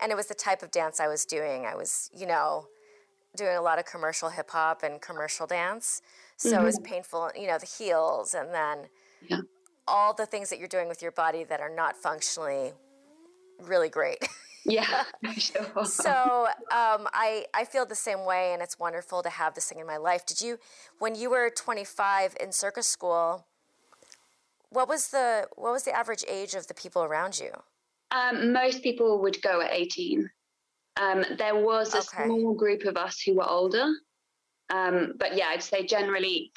And 0.00 0.12
it 0.12 0.14
was 0.14 0.26
the 0.26 0.34
type 0.34 0.62
of 0.62 0.70
dance 0.70 1.00
I 1.00 1.08
was 1.08 1.24
doing. 1.24 1.66
I 1.66 1.74
was, 1.74 2.10
you 2.14 2.26
know, 2.26 2.66
doing 3.36 3.56
a 3.56 3.62
lot 3.62 3.78
of 3.78 3.84
commercial 3.84 4.30
hip 4.30 4.50
hop 4.50 4.82
and 4.82 5.00
commercial 5.00 5.46
dance. 5.46 6.00
So 6.36 6.50
mm-hmm. 6.50 6.60
it 6.60 6.64
was 6.64 6.76
mm-hmm. 6.76 6.92
painful, 6.92 7.30
you 7.38 7.46
know, 7.48 7.58
the 7.58 7.66
heels 7.66 8.34
and 8.34 8.52
then 8.52 8.88
yeah. 9.28 9.40
all 9.86 10.14
the 10.14 10.26
things 10.26 10.48
that 10.50 10.58
you're 10.58 10.68
doing 10.68 10.88
with 10.88 11.02
your 11.02 11.12
body 11.12 11.44
that 11.44 11.60
are 11.60 11.74
not 11.74 11.96
functionally 11.96 12.72
really 13.60 13.88
great. 13.88 14.18
Yeah, 14.64 15.04
sure. 15.36 15.84
So 15.84 16.48
um, 16.72 17.06
I 17.12 17.46
I 17.54 17.64
feel 17.64 17.86
the 17.86 17.94
same 17.94 18.24
way, 18.24 18.52
and 18.52 18.60
it's 18.60 18.78
wonderful 18.78 19.22
to 19.22 19.28
have 19.28 19.54
this 19.54 19.68
thing 19.68 19.78
in 19.78 19.86
my 19.86 19.96
life. 19.96 20.26
Did 20.26 20.40
you, 20.40 20.58
when 20.98 21.14
you 21.14 21.30
were 21.30 21.50
25 21.50 22.36
in 22.40 22.52
circus 22.52 22.88
school, 22.88 23.46
what 24.70 24.88
was 24.88 25.08
the 25.08 25.46
what 25.54 25.72
was 25.72 25.84
the 25.84 25.94
average 25.94 26.24
age 26.28 26.54
of 26.54 26.66
the 26.66 26.74
people 26.74 27.04
around 27.04 27.38
you? 27.38 27.50
Um, 28.10 28.52
most 28.52 28.82
people 28.82 29.20
would 29.22 29.40
go 29.42 29.60
at 29.60 29.72
18. 29.72 30.28
Um, 31.00 31.24
there 31.38 31.56
was 31.56 31.94
a 31.94 31.98
okay. 31.98 32.24
small 32.24 32.54
group 32.54 32.84
of 32.84 32.96
us 32.96 33.20
who 33.20 33.36
were 33.36 33.48
older, 33.48 33.92
um, 34.70 35.14
but 35.18 35.36
yeah, 35.36 35.48
I'd 35.48 35.62
say 35.62 35.84
generally 35.84 36.50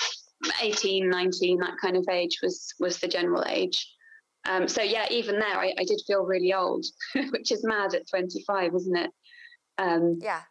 18, 0.62 1.10
19, 1.10 1.60
that 1.60 1.76
kind 1.82 1.98
of 1.98 2.06
age 2.10 2.40
was 2.42 2.74
was 2.80 3.00
the 3.00 3.08
general 3.08 3.44
age. 3.48 3.88
Um, 4.48 4.68
so 4.68 4.82
yeah, 4.82 5.06
even 5.12 5.40
there, 5.40 5.60
I, 5.60 5.74
I, 5.78 5.84
did 5.84 6.02
feel 6.08 6.24
really 6.24 6.54
old, 6.54 6.86
which 7.32 7.52
is 7.52 7.64
mad 7.64 7.94
at 7.94 8.10
25, 8.10 8.74
isn't 8.74 8.98
it? 8.98 9.12
Um, 9.78 10.20
yeah. 10.22 10.42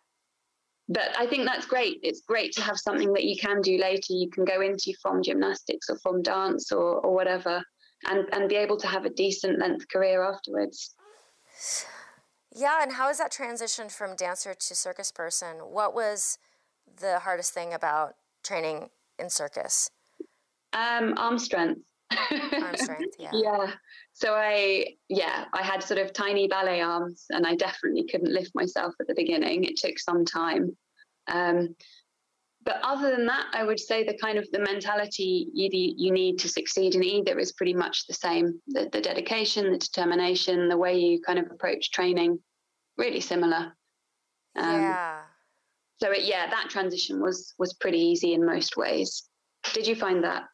But 0.89 1.11
I 1.19 1.27
think 1.27 1.45
that's 1.45 1.67
great. 1.67 1.99
It's 2.03 2.23
great 2.23 2.53
to 2.53 2.63
have 2.63 2.79
something 2.79 3.13
that 3.13 3.25
you 3.25 3.37
can 3.37 3.61
do 3.61 3.79
later. 3.79 4.15
You 4.15 4.31
can 4.31 4.45
go 4.45 4.61
into 4.61 4.95
from 5.03 5.23
gymnastics 5.23 5.91
or 5.91 5.99
from 5.99 6.23
dance 6.23 6.73
or, 6.73 7.01
or 7.01 7.15
whatever, 7.15 7.63
and 8.07 8.27
and 8.33 8.49
be 8.49 8.57
able 8.57 8.79
to 8.79 8.87
have 8.87 9.05
a 9.05 9.11
decent 9.11 9.59
length 9.59 9.87
career 9.89 10.23
afterwards. 10.23 10.95
Yeah, 12.55 12.83
and 12.83 12.93
how 12.93 13.11
is 13.11 13.19
that 13.19 13.31
transition 13.31 13.91
from 13.91 14.17
dancer 14.17 14.55
to 14.55 14.75
circus 14.75 15.13
person? 15.13 15.57
What 15.57 15.95
was 15.95 16.39
the 17.01 17.19
hardest 17.19 17.53
thing 17.53 17.75
about 17.75 18.15
training 18.43 18.89
in 19.19 19.29
circus? 19.29 19.91
Um, 20.73 21.15
arm 21.19 21.39
strength. 21.39 21.83
Arm 22.11 22.75
strength, 22.77 23.17
yeah. 23.19 23.31
yeah. 23.33 23.73
So 24.13 24.35
I, 24.35 24.95
yeah, 25.09 25.45
I 25.53 25.63
had 25.63 25.83
sort 25.83 26.01
of 26.01 26.13
tiny 26.13 26.49
ballet 26.49 26.81
arms, 26.81 27.27
and 27.31 27.47
I 27.47 27.55
definitely 27.55 28.07
couldn't 28.11 28.33
lift 28.33 28.55
myself 28.55 28.95
at 29.01 29.07
the 29.07 29.15
beginning. 29.15 29.65
It 29.65 29.77
took 29.77 29.99
some 29.99 30.25
time. 30.25 30.77
Um, 31.27 31.75
but 32.65 32.81
other 32.83 33.11
than 33.11 33.27
that, 33.27 33.47
I 33.55 33.65
would 33.65 33.81
say 33.81 34.05
the 34.05 34.19
kind 34.19 34.39
of 34.39 34.47
the 34.51 34.59
mentality 34.59 35.49
you, 35.55 35.69
you 35.73 36.13
need 36.13 36.39
to 36.41 36.49
succeed 36.49 36.95
in 36.95 37.03
either 37.03 37.39
is 37.39 37.53
pretty 37.53 37.75
much 37.75 38.07
the 38.07 38.15
same. 38.15 38.61
The, 38.67 38.89
the 38.93 39.01
dedication, 39.01 39.73
the 39.73 39.79
determination, 39.79 40.69
the 40.69 40.77
way 40.77 40.99
you 40.99 41.21
kind 41.21 41.39
of 41.39 41.47
approach 41.51 41.93
training, 41.93 42.39
really 42.97 43.21
similar. 43.21 43.73
Um, 44.57 44.83
yeah. 44.83 45.21
So 46.03 46.11
it, 46.13 46.25
yeah, 46.25 46.49
that 46.51 46.69
transition 46.69 47.23
was 47.23 47.55
was 47.59 47.73
pretty 47.75 48.01
easy 48.01 48.35
in 48.35 48.45
most 48.45 48.77
ways. 48.77 49.29
Did 49.73 49.87
you 49.87 49.97
find 49.97 50.23
that? 50.25 50.45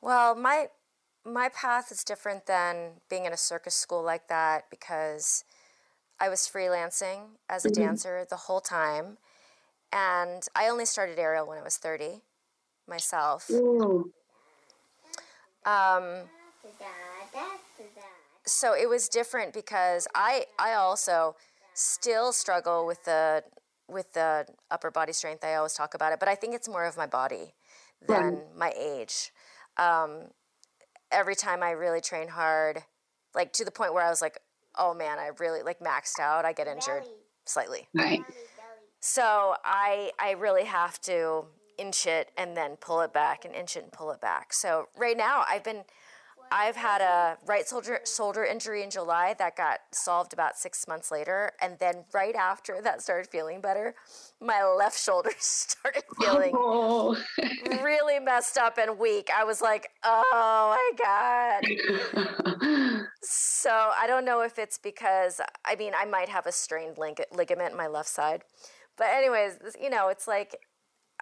Well, 0.00 0.34
my 0.34 0.68
my 1.24 1.48
path 1.48 1.90
is 1.90 2.04
different 2.04 2.46
than 2.46 3.00
being 3.10 3.24
in 3.24 3.32
a 3.32 3.36
circus 3.36 3.74
school 3.74 4.02
like 4.02 4.28
that 4.28 4.70
because 4.70 5.44
I 6.20 6.28
was 6.28 6.40
freelancing 6.40 7.22
as 7.48 7.64
a 7.64 7.68
mm-hmm. 7.68 7.82
dancer 7.82 8.24
the 8.28 8.36
whole 8.36 8.60
time, 8.60 9.18
and 9.92 10.42
I 10.54 10.68
only 10.68 10.84
started 10.84 11.18
aerial 11.18 11.46
when 11.46 11.58
I 11.58 11.62
was 11.62 11.76
thirty 11.76 12.22
myself. 12.88 13.50
Um, 15.64 16.28
so 18.44 18.74
it 18.74 18.88
was 18.88 19.08
different 19.08 19.52
because 19.52 20.06
I 20.14 20.46
I 20.58 20.74
also 20.74 21.34
still 21.74 22.32
struggle 22.32 22.86
with 22.86 23.04
the 23.04 23.42
with 23.88 24.12
the 24.12 24.46
upper 24.70 24.90
body 24.90 25.12
strength. 25.12 25.44
I 25.44 25.54
always 25.56 25.74
talk 25.74 25.94
about 25.94 26.12
it, 26.12 26.20
but 26.20 26.28
I 26.28 26.34
think 26.34 26.54
it's 26.54 26.68
more 26.68 26.84
of 26.84 26.96
my 26.96 27.06
body 27.06 27.54
than 28.06 28.34
right. 28.34 28.56
my 28.56 28.72
age 28.78 29.32
um, 29.76 30.28
every 31.10 31.34
time 31.34 31.62
I 31.62 31.70
really 31.70 32.00
train 32.00 32.28
hard, 32.28 32.82
like 33.34 33.52
to 33.54 33.64
the 33.64 33.70
point 33.70 33.94
where 33.94 34.04
I 34.04 34.10
was 34.10 34.22
like, 34.22 34.38
oh 34.76 34.94
man, 34.94 35.18
I 35.18 35.30
really 35.38 35.62
like 35.62 35.80
maxed 35.80 36.20
out, 36.20 36.44
I 36.44 36.52
get 36.52 36.66
injured 36.66 37.02
belly. 37.02 37.14
slightly. 37.44 37.88
Right. 37.94 38.24
So 39.00 39.54
I 39.64 40.10
I 40.18 40.32
really 40.32 40.64
have 40.64 41.00
to 41.02 41.44
inch 41.78 42.06
it 42.06 42.30
and 42.36 42.56
then 42.56 42.76
pull 42.76 43.00
it 43.02 43.12
back 43.12 43.44
and 43.44 43.54
inch 43.54 43.76
it 43.76 43.84
and 43.84 43.92
pull 43.92 44.10
it 44.10 44.20
back. 44.20 44.52
So 44.52 44.88
right 44.96 45.16
now 45.16 45.44
I've 45.48 45.64
been 45.64 45.84
I've 46.50 46.76
had 46.76 47.00
a 47.00 47.38
right 47.46 47.66
shoulder 47.68 48.00
shoulder 48.04 48.44
injury 48.44 48.82
in 48.82 48.90
July 48.90 49.34
that 49.38 49.56
got 49.56 49.80
solved 49.92 50.32
about 50.32 50.56
six 50.56 50.86
months 50.86 51.10
later, 51.10 51.52
and 51.60 51.78
then 51.78 52.04
right 52.12 52.34
after 52.34 52.80
that 52.82 53.02
started 53.02 53.28
feeling 53.30 53.60
better, 53.60 53.94
my 54.40 54.64
left 54.64 54.98
shoulder 54.98 55.30
started 55.38 56.04
feeling 56.20 56.52
oh. 56.54 57.16
really 57.82 58.18
messed 58.18 58.58
up 58.58 58.78
and 58.78 58.98
weak. 58.98 59.30
I 59.36 59.44
was 59.44 59.60
like, 59.60 59.90
"Oh 60.04 60.76
my 60.76 60.92
god!" 61.04 61.64
so 63.22 63.70
I 63.70 64.06
don't 64.06 64.24
know 64.24 64.40
if 64.42 64.58
it's 64.58 64.78
because 64.78 65.40
I 65.64 65.76
mean 65.76 65.92
I 65.98 66.04
might 66.04 66.28
have 66.28 66.46
a 66.46 66.52
strained 66.52 66.98
lig- 66.98 67.24
ligament 67.32 67.72
in 67.72 67.76
my 67.76 67.86
left 67.86 68.08
side, 68.08 68.44
but 68.96 69.08
anyways, 69.08 69.58
you 69.80 69.90
know, 69.90 70.08
it's 70.08 70.28
like 70.28 70.56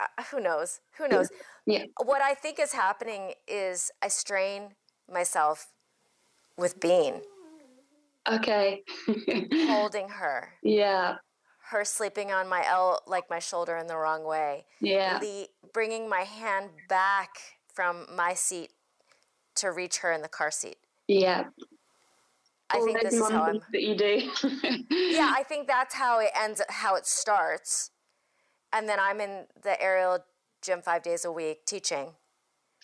uh, 0.00 0.22
who 0.30 0.40
knows? 0.40 0.80
Who 0.98 1.08
knows? 1.08 1.30
Yeah. 1.66 1.84
What 2.02 2.20
I 2.20 2.34
think 2.34 2.58
is 2.58 2.72
happening 2.72 3.32
is 3.46 3.90
I 4.02 4.08
strain 4.08 4.74
myself 5.10 5.68
with 6.56 6.80
Bean. 6.80 7.20
Okay. 8.30 8.82
holding 9.52 10.08
her. 10.08 10.54
Yeah. 10.62 11.16
Her 11.70 11.84
sleeping 11.84 12.30
on 12.32 12.48
my 12.48 12.64
el 12.66 13.00
like 13.06 13.28
my 13.28 13.38
shoulder 13.38 13.76
in 13.76 13.86
the 13.86 13.96
wrong 13.96 14.24
way. 14.24 14.66
Yeah. 14.80 15.18
The 15.18 15.48
bringing 15.72 16.08
my 16.08 16.20
hand 16.20 16.70
back 16.88 17.38
from 17.72 18.06
my 18.14 18.34
seat 18.34 18.70
to 19.56 19.70
reach 19.72 19.98
her 19.98 20.12
in 20.12 20.22
the 20.22 20.28
car 20.28 20.50
seat. 20.50 20.76
Yeah. 21.08 21.44
I 22.70 22.80
think 22.80 23.00
this 23.02 23.14
is 23.14 23.30
how 23.30 23.42
I'm. 23.42 23.60
That 23.72 23.82
you 23.82 23.94
do. 23.94 24.30
yeah, 24.90 25.32
I 25.36 25.44
think 25.46 25.68
that's 25.68 25.94
how 25.94 26.18
it 26.20 26.30
ends. 26.34 26.60
How 26.68 26.96
it 26.96 27.06
starts, 27.06 27.90
and 28.72 28.88
then 28.88 28.98
I'm 28.98 29.20
in 29.20 29.44
the 29.62 29.80
aerial 29.80 30.20
gym 30.62 30.80
five 30.82 31.02
days 31.02 31.24
a 31.24 31.30
week 31.30 31.66
teaching 31.66 32.14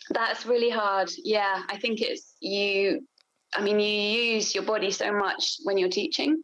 that's 0.09 0.47
really 0.47 0.71
hard. 0.71 1.11
Yeah, 1.17 1.63
I 1.69 1.79
think 1.79 2.01
it's 2.01 2.35
you. 2.41 3.07
I 3.55 3.63
mean, 3.63 3.81
you 3.81 3.87
use 3.87 4.55
your 4.55 4.65
body 4.65 4.91
so 4.91 5.13
much 5.13 5.59
when 5.65 5.77
you're 5.77 5.89
teaching, 5.89 6.43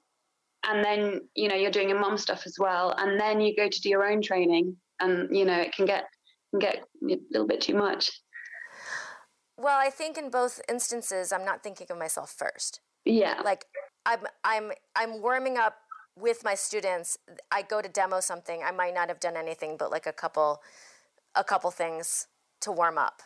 and 0.66 0.84
then 0.84 1.22
you 1.34 1.48
know 1.48 1.54
you're 1.54 1.70
doing 1.70 1.88
your 1.88 2.00
mom 2.00 2.18
stuff 2.18 2.42
as 2.46 2.56
well, 2.58 2.94
and 2.98 3.18
then 3.18 3.40
you 3.40 3.56
go 3.56 3.68
to 3.68 3.80
do 3.80 3.88
your 3.88 4.04
own 4.04 4.22
training, 4.22 4.76
and 5.00 5.34
you 5.34 5.44
know 5.44 5.58
it 5.58 5.72
can 5.72 5.86
get 5.86 6.04
can 6.50 6.60
get 6.60 6.76
a 7.02 7.16
little 7.30 7.46
bit 7.46 7.60
too 7.60 7.74
much. 7.74 8.10
Well, 9.58 9.78
I 9.78 9.88
think 9.88 10.18
in 10.18 10.30
both 10.30 10.60
instances, 10.68 11.32
I'm 11.32 11.44
not 11.44 11.62
thinking 11.62 11.86
of 11.90 11.98
myself 11.98 12.34
first. 12.36 12.80
Yeah, 13.04 13.40
like 13.44 13.64
I'm 14.04 14.26
I'm 14.44 14.72
I'm 14.94 15.22
warming 15.22 15.56
up 15.56 15.76
with 16.18 16.44
my 16.44 16.54
students. 16.54 17.18
I 17.50 17.62
go 17.62 17.80
to 17.80 17.88
demo 17.88 18.20
something. 18.20 18.62
I 18.62 18.70
might 18.70 18.94
not 18.94 19.08
have 19.08 19.20
done 19.20 19.36
anything, 19.36 19.76
but 19.76 19.90
like 19.90 20.06
a 20.06 20.12
couple 20.12 20.60
a 21.34 21.44
couple 21.44 21.70
things 21.70 22.26
to 22.60 22.72
warm 22.72 22.98
up 22.98 23.22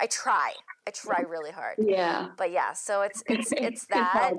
I 0.00 0.06
try. 0.06 0.52
I 0.86 0.90
try 0.90 1.20
really 1.20 1.50
hard. 1.50 1.76
Yeah. 1.78 2.28
But 2.36 2.50
yeah, 2.50 2.72
so 2.72 3.02
it's 3.02 3.22
it's 3.26 3.52
it's 3.56 3.86
that. 3.86 4.32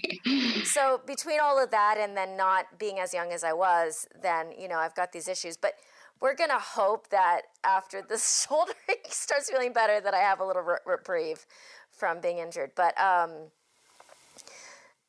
so 0.64 1.00
between 1.06 1.40
all 1.40 1.62
of 1.62 1.70
that 1.70 1.98
and 1.98 2.16
then 2.16 2.36
not 2.36 2.78
being 2.78 2.98
as 2.98 3.12
young 3.12 3.32
as 3.32 3.44
I 3.44 3.52
was, 3.52 4.08
then 4.22 4.52
you 4.58 4.66
know 4.66 4.78
I've 4.78 4.94
got 4.94 5.12
these 5.12 5.28
issues. 5.28 5.56
But 5.56 5.74
we're 6.20 6.34
gonna 6.34 6.58
hope 6.58 7.10
that 7.10 7.42
after 7.64 8.02
the 8.02 8.18
shoulder 8.48 8.72
starts 9.08 9.50
feeling 9.50 9.72
better, 9.72 10.00
that 10.00 10.14
I 10.14 10.20
have 10.20 10.40
a 10.40 10.44
little 10.44 10.64
reprieve 10.86 11.46
from 11.92 12.20
being 12.20 12.38
injured. 12.38 12.72
But 12.74 12.98
um, 12.98 13.50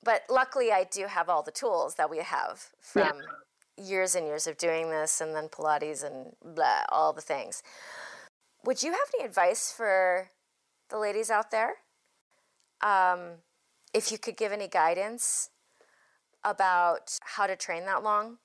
but 0.04 0.24
luckily, 0.30 0.72
I 0.72 0.84
do 0.84 1.08
have 1.08 1.30
all 1.30 1.42
the 1.42 1.52
tools 1.52 1.96
that 1.96 2.10
we 2.10 2.20
have 2.20 2.70
from 2.80 3.22
yeah. 3.78 3.84
years 3.86 4.16
and 4.16 4.28
years 4.28 4.46
of 4.46 4.58
doing 4.58 4.90
this, 4.90 5.22
and 5.22 5.34
then 5.34 5.48
Pilates 5.48 6.04
and 6.04 6.36
blah, 6.44 6.84
all 6.90 7.14
the 7.14 7.22
things. 7.22 7.64
Would 8.66 8.82
you 8.82 8.92
have 8.92 9.12
any 9.14 9.26
advice 9.26 9.72
for 9.72 10.32
the 10.90 10.98
ladies 10.98 11.30
out 11.30 11.52
there? 11.52 11.76
Um, 12.82 13.44
if 13.94 14.12
you 14.12 14.18
could 14.18 14.38
give 14.38 14.52
any 14.52 14.68
guidance 14.68 15.52
about 16.44 17.18
how 17.22 17.46
to 17.46 17.56
train 17.56 17.86
that 17.86 18.02
long? 18.02 18.38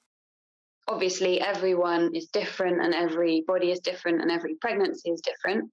Obviously, 0.89 1.41
everyone 1.41 2.15
is 2.15 2.27
different 2.27 2.83
and 2.83 2.95
every 2.95 3.45
body 3.47 3.71
is 3.71 3.81
different 3.81 4.21
and 4.21 4.31
every 4.31 4.57
pregnancy 4.57 5.11
is 5.11 5.23
different. 5.23 5.71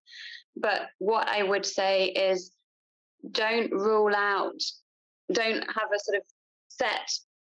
But 0.56 0.88
what 1.00 1.28
I 1.28 1.44
would 1.44 1.66
say 1.66 2.06
is 2.08 2.52
don't 3.32 3.72
rule 3.72 4.16
out, 4.16 4.62
don't 5.34 5.60
have 5.60 5.90
a 5.94 6.00
sort 6.00 6.18
of 6.18 6.24
set 6.70 7.10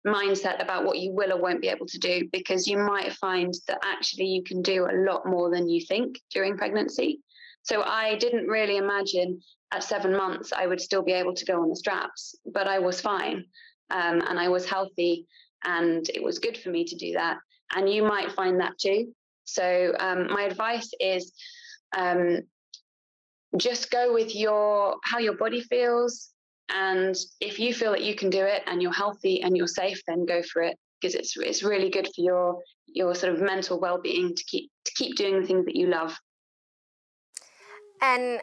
mindset 0.06 0.62
about 0.62 0.86
what 0.86 0.98
you 0.98 1.12
will 1.12 1.32
or 1.32 1.42
won't 1.42 1.62
be 1.62 1.70
able 1.70 1.86
to 1.86 2.00
do 2.00 2.28
because 2.32 2.68
you 2.68 2.78
might 2.78 3.14
find 3.14 3.54
that 3.68 3.80
actually 3.84 4.26
you 4.26 4.44
can 4.44 4.62
do 4.62 4.86
a 4.86 4.98
lot 5.10 5.26
more 5.26 5.52
than 5.52 5.70
you 5.70 5.86
think 5.86 6.20
during 6.32 6.58
pregnancy. 6.58 7.20
So 7.64 7.84
I 7.84 8.16
didn't 8.16 8.48
really 8.48 8.78
imagine 8.78 9.42
at 9.72 9.84
seven 9.84 10.16
months 10.16 10.52
I 10.52 10.68
would 10.68 10.82
still 10.82 11.04
be 11.04 11.14
able 11.14 11.34
to 11.36 11.46
go 11.46 11.62
on 11.62 11.70
the 11.70 11.76
straps, 11.76 12.36
but 12.46 12.68
I 12.68 12.80
was 12.80 13.00
fine 13.00 13.46
um, 13.92 14.22
and 14.28 14.40
I 14.40 14.50
was 14.50 14.68
healthy 14.68 15.28
and 15.64 16.08
it 16.10 16.24
was 16.24 16.40
good 16.40 16.58
for 16.58 16.70
me 16.70 16.84
to 16.86 16.96
do 16.96 17.14
that. 17.14 17.38
And 17.76 17.88
you 17.88 18.04
might 18.04 18.32
find 18.32 18.60
that 18.60 18.78
too. 18.80 19.14
So 19.46 19.94
um, 20.00 20.28
my 20.32 20.44
advice 20.44 20.90
is 21.00 21.32
um, 21.96 22.42
just 23.58 23.92
go 23.92 24.14
with 24.14 24.36
your 24.36 24.96
how 25.04 25.20
your 25.20 25.36
body 25.36 25.62
feels 25.62 26.30
and 26.74 27.16
if 27.40 27.60
you 27.60 27.74
feel 27.74 27.92
that 27.92 28.04
you 28.04 28.16
can 28.16 28.30
do 28.30 28.44
it 28.44 28.64
and 28.68 28.82
you're 28.82 28.94
healthy 28.94 29.42
and 29.42 29.56
you're 29.56 29.68
safe 29.68 30.02
then 30.08 30.26
go 30.26 30.42
for 30.44 30.62
it 30.62 30.78
because 31.00 31.16
it's 31.16 31.36
it's 31.38 31.64
really 31.64 31.90
good 31.90 32.08
for 32.08 32.22
your 32.22 32.60
your 32.88 33.16
sort 33.16 33.34
of 33.34 33.42
mental 33.42 33.80
well-being 33.80 34.34
to 34.36 34.44
keep 34.46 34.70
to 34.86 34.92
keep 34.96 35.16
doing 35.16 35.40
the 35.40 35.48
things 35.48 35.66
that 35.66 35.76
you 35.76 35.88
love 35.88 36.16
and 38.02 38.42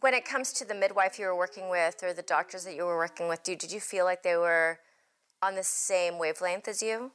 when 0.00 0.14
it 0.14 0.24
comes 0.24 0.52
to 0.52 0.64
the 0.64 0.74
midwife 0.74 1.18
you 1.18 1.26
were 1.26 1.36
working 1.36 1.68
with 1.68 2.02
or 2.02 2.12
the 2.12 2.22
doctors 2.22 2.64
that 2.64 2.74
you 2.74 2.84
were 2.84 2.96
working 2.96 3.28
with, 3.28 3.42
did 3.42 3.70
you 3.70 3.80
feel 3.80 4.04
like 4.04 4.22
they 4.22 4.36
were 4.36 4.78
on 5.42 5.54
the 5.54 5.62
same 5.62 6.18
wavelength 6.18 6.68
as 6.68 6.82
you? 6.82 7.12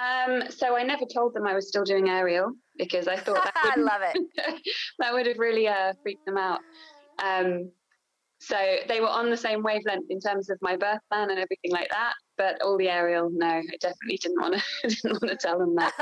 Um, 0.00 0.44
so 0.50 0.76
I 0.76 0.82
never 0.82 1.04
told 1.04 1.34
them 1.34 1.46
I 1.46 1.54
was 1.54 1.68
still 1.68 1.84
doing 1.84 2.08
aerial 2.08 2.52
because 2.78 3.08
I 3.08 3.16
thought 3.16 3.44
that 3.44 3.54
I 3.76 3.80
love 3.80 4.00
it. 4.02 4.62
that 4.98 5.12
would 5.12 5.26
have 5.26 5.38
really 5.38 5.68
uh, 5.68 5.92
freaked 6.02 6.24
them 6.24 6.38
out. 6.38 6.60
Um, 7.22 7.70
so 8.38 8.56
they 8.88 9.00
were 9.00 9.08
on 9.08 9.30
the 9.30 9.36
same 9.36 9.62
wavelength 9.62 10.10
in 10.10 10.20
terms 10.20 10.50
of 10.50 10.58
my 10.60 10.76
birth 10.76 11.00
plan 11.10 11.30
and 11.30 11.38
everything 11.38 11.70
like 11.70 11.88
that. 11.90 12.14
But 12.36 12.60
all 12.62 12.76
the 12.76 12.88
aerial, 12.88 13.30
no, 13.30 13.46
I 13.46 13.62
definitely 13.80 14.18
didn't 14.18 14.40
want 14.40 14.54
to 14.54 14.62
didn't 14.88 15.22
want 15.22 15.30
to 15.30 15.36
tell 15.36 15.58
them 15.58 15.74
that. 15.76 15.92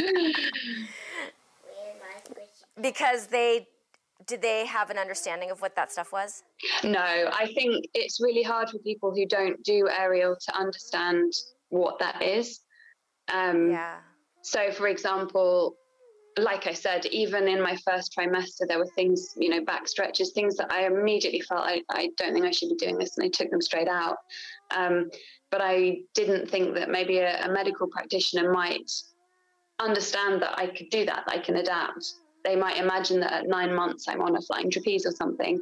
because 2.80 3.26
they 3.26 3.66
did 4.26 4.42
they 4.42 4.66
have 4.66 4.90
an 4.90 4.98
understanding 4.98 5.50
of 5.50 5.60
what 5.60 5.74
that 5.74 5.90
stuff 5.90 6.12
was? 6.12 6.44
No, 6.84 7.00
I 7.00 7.50
think 7.54 7.86
it's 7.94 8.20
really 8.20 8.42
hard 8.42 8.68
for 8.68 8.78
people 8.78 9.12
who 9.12 9.26
don't 9.26 9.62
do 9.64 9.88
aerial 9.88 10.36
to 10.36 10.56
understand 10.56 11.32
what 11.70 11.98
that 11.98 12.22
is. 12.22 12.60
Um, 13.32 13.70
yeah. 13.70 13.96
So, 14.42 14.70
for 14.70 14.88
example, 14.88 15.76
like 16.42 16.66
I 16.66 16.72
said, 16.72 17.06
even 17.06 17.48
in 17.48 17.62
my 17.62 17.76
first 17.84 18.14
trimester, 18.16 18.66
there 18.66 18.78
were 18.78 18.90
things, 18.94 19.34
you 19.36 19.48
know, 19.48 19.64
back 19.64 19.88
stretches, 19.88 20.32
things 20.32 20.56
that 20.56 20.72
I 20.72 20.86
immediately 20.86 21.40
felt 21.40 21.62
I, 21.62 21.82
I 21.90 22.10
don't 22.16 22.32
think 22.32 22.46
I 22.46 22.50
should 22.50 22.70
be 22.70 22.76
doing 22.76 22.98
this, 22.98 23.16
and 23.16 23.24
I 23.26 23.28
took 23.28 23.50
them 23.50 23.60
straight 23.60 23.88
out. 23.88 24.16
Um, 24.74 25.10
but 25.50 25.60
I 25.62 26.00
didn't 26.14 26.50
think 26.50 26.74
that 26.74 26.90
maybe 26.90 27.18
a, 27.18 27.46
a 27.46 27.52
medical 27.52 27.88
practitioner 27.88 28.52
might 28.52 28.90
understand 29.78 30.42
that 30.42 30.58
I 30.58 30.66
could 30.66 30.90
do 30.90 31.06
that, 31.06 31.24
that 31.26 31.34
I 31.34 31.38
can 31.38 31.56
adapt 31.56 32.14
they 32.44 32.56
might 32.56 32.78
imagine 32.78 33.20
that 33.20 33.32
at 33.32 33.48
nine 33.48 33.74
months 33.74 34.06
I'm 34.08 34.22
on 34.22 34.36
a 34.36 34.40
flying 34.40 34.70
trapeze 34.70 35.06
or 35.06 35.12
something, 35.12 35.60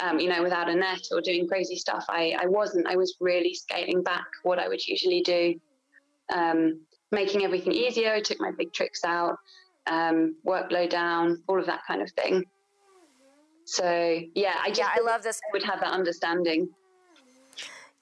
um, 0.00 0.20
you 0.20 0.28
know, 0.28 0.42
without 0.42 0.68
a 0.68 0.74
net 0.74 1.06
or 1.10 1.20
doing 1.20 1.48
crazy 1.48 1.76
stuff. 1.76 2.04
I, 2.08 2.36
I 2.38 2.46
wasn't. 2.46 2.86
I 2.86 2.96
was 2.96 3.16
really 3.20 3.54
scaling 3.54 4.02
back 4.02 4.26
what 4.42 4.58
I 4.58 4.68
would 4.68 4.86
usually 4.86 5.22
do, 5.22 5.54
um, 6.32 6.80
making 7.10 7.44
everything 7.44 7.72
easier. 7.72 8.12
I 8.12 8.20
took 8.20 8.40
my 8.40 8.52
big 8.56 8.72
tricks 8.72 9.04
out, 9.04 9.36
um, 9.90 10.36
workload 10.46 10.90
down, 10.90 11.42
all 11.48 11.58
of 11.58 11.66
that 11.66 11.80
kind 11.86 12.00
of 12.00 12.10
thing. 12.12 12.44
So 13.64 14.20
yeah, 14.34 14.54
I 14.58 14.72
yeah, 14.76 14.88
I 14.94 15.00
love 15.00 15.22
this. 15.22 15.40
Would 15.52 15.62
have 15.64 15.80
that 15.80 15.92
understanding. 15.92 16.68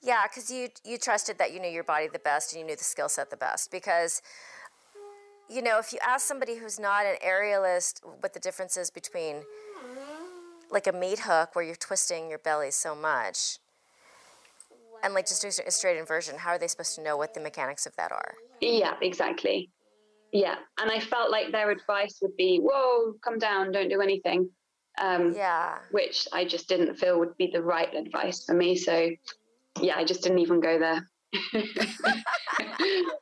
Yeah, 0.01 0.23
because 0.27 0.49
you 0.49 0.69
you 0.85 0.97
trusted 0.97 1.37
that 1.39 1.53
you 1.53 1.59
knew 1.59 1.69
your 1.69 1.83
body 1.83 2.07
the 2.07 2.19
best 2.19 2.53
and 2.53 2.61
you 2.61 2.65
knew 2.65 2.75
the 2.75 2.83
skill 2.83 3.09
set 3.09 3.29
the 3.29 3.37
best 3.37 3.71
because 3.71 4.21
you 5.49 5.63
know, 5.63 5.79
if 5.79 5.91
you 5.91 5.99
ask 6.05 6.27
somebody 6.27 6.55
who's 6.55 6.79
not 6.79 7.05
an 7.05 7.15
aerialist 7.25 8.01
what 8.21 8.33
the 8.33 8.39
difference 8.39 8.77
is 8.77 8.91
between 8.91 9.43
like 10.71 10.85
a 10.85 10.91
meat 10.91 11.19
hook 11.21 11.55
where 11.55 11.65
you're 11.65 11.75
twisting 11.75 12.29
your 12.29 12.37
belly 12.37 12.69
so 12.69 12.95
much 12.95 13.57
and 15.03 15.13
like 15.13 15.27
just 15.27 15.41
doing 15.41 15.53
a 15.67 15.71
straight 15.71 15.97
inversion, 15.97 16.37
how 16.37 16.51
are 16.51 16.59
they 16.59 16.67
supposed 16.67 16.95
to 16.95 17.01
know 17.03 17.17
what 17.17 17.33
the 17.33 17.39
mechanics 17.39 17.85
of 17.85 17.95
that 17.95 18.11
are? 18.11 18.35
Yeah, 18.61 18.93
exactly. 19.01 19.69
Yeah. 20.31 20.55
And 20.79 20.91
I 20.91 20.99
felt 20.99 21.31
like 21.31 21.51
their 21.51 21.71
advice 21.71 22.19
would 22.21 22.35
be, 22.37 22.59
whoa, 22.61 23.13
come 23.23 23.39
down, 23.39 23.71
don't 23.71 23.89
do 23.89 24.01
anything. 24.01 24.49
Um, 24.99 25.33
yeah. 25.33 25.77
Which 25.91 26.27
I 26.33 26.45
just 26.45 26.67
didn't 26.67 26.95
feel 26.95 27.19
would 27.19 27.37
be 27.37 27.49
the 27.51 27.61
right 27.61 27.93
advice 27.93 28.45
for 28.45 28.53
me. 28.53 28.75
So, 28.75 29.09
yeah, 29.81 29.97
I 29.97 30.03
just 30.03 30.23
didn't 30.23 30.39
even 30.39 30.59
go 30.59 30.77
there. 30.79 31.09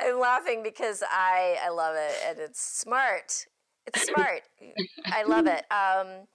I'm 0.00 0.20
laughing 0.20 0.62
because 0.62 1.02
I 1.10 1.58
I 1.64 1.70
love 1.70 1.94
it 1.96 2.14
and 2.26 2.38
it's 2.38 2.60
smart. 2.60 3.46
It's 3.86 4.06
smart. 4.06 4.42
I 5.06 5.22
love 5.24 5.46
it. 5.46 5.64
Um, 5.70 6.26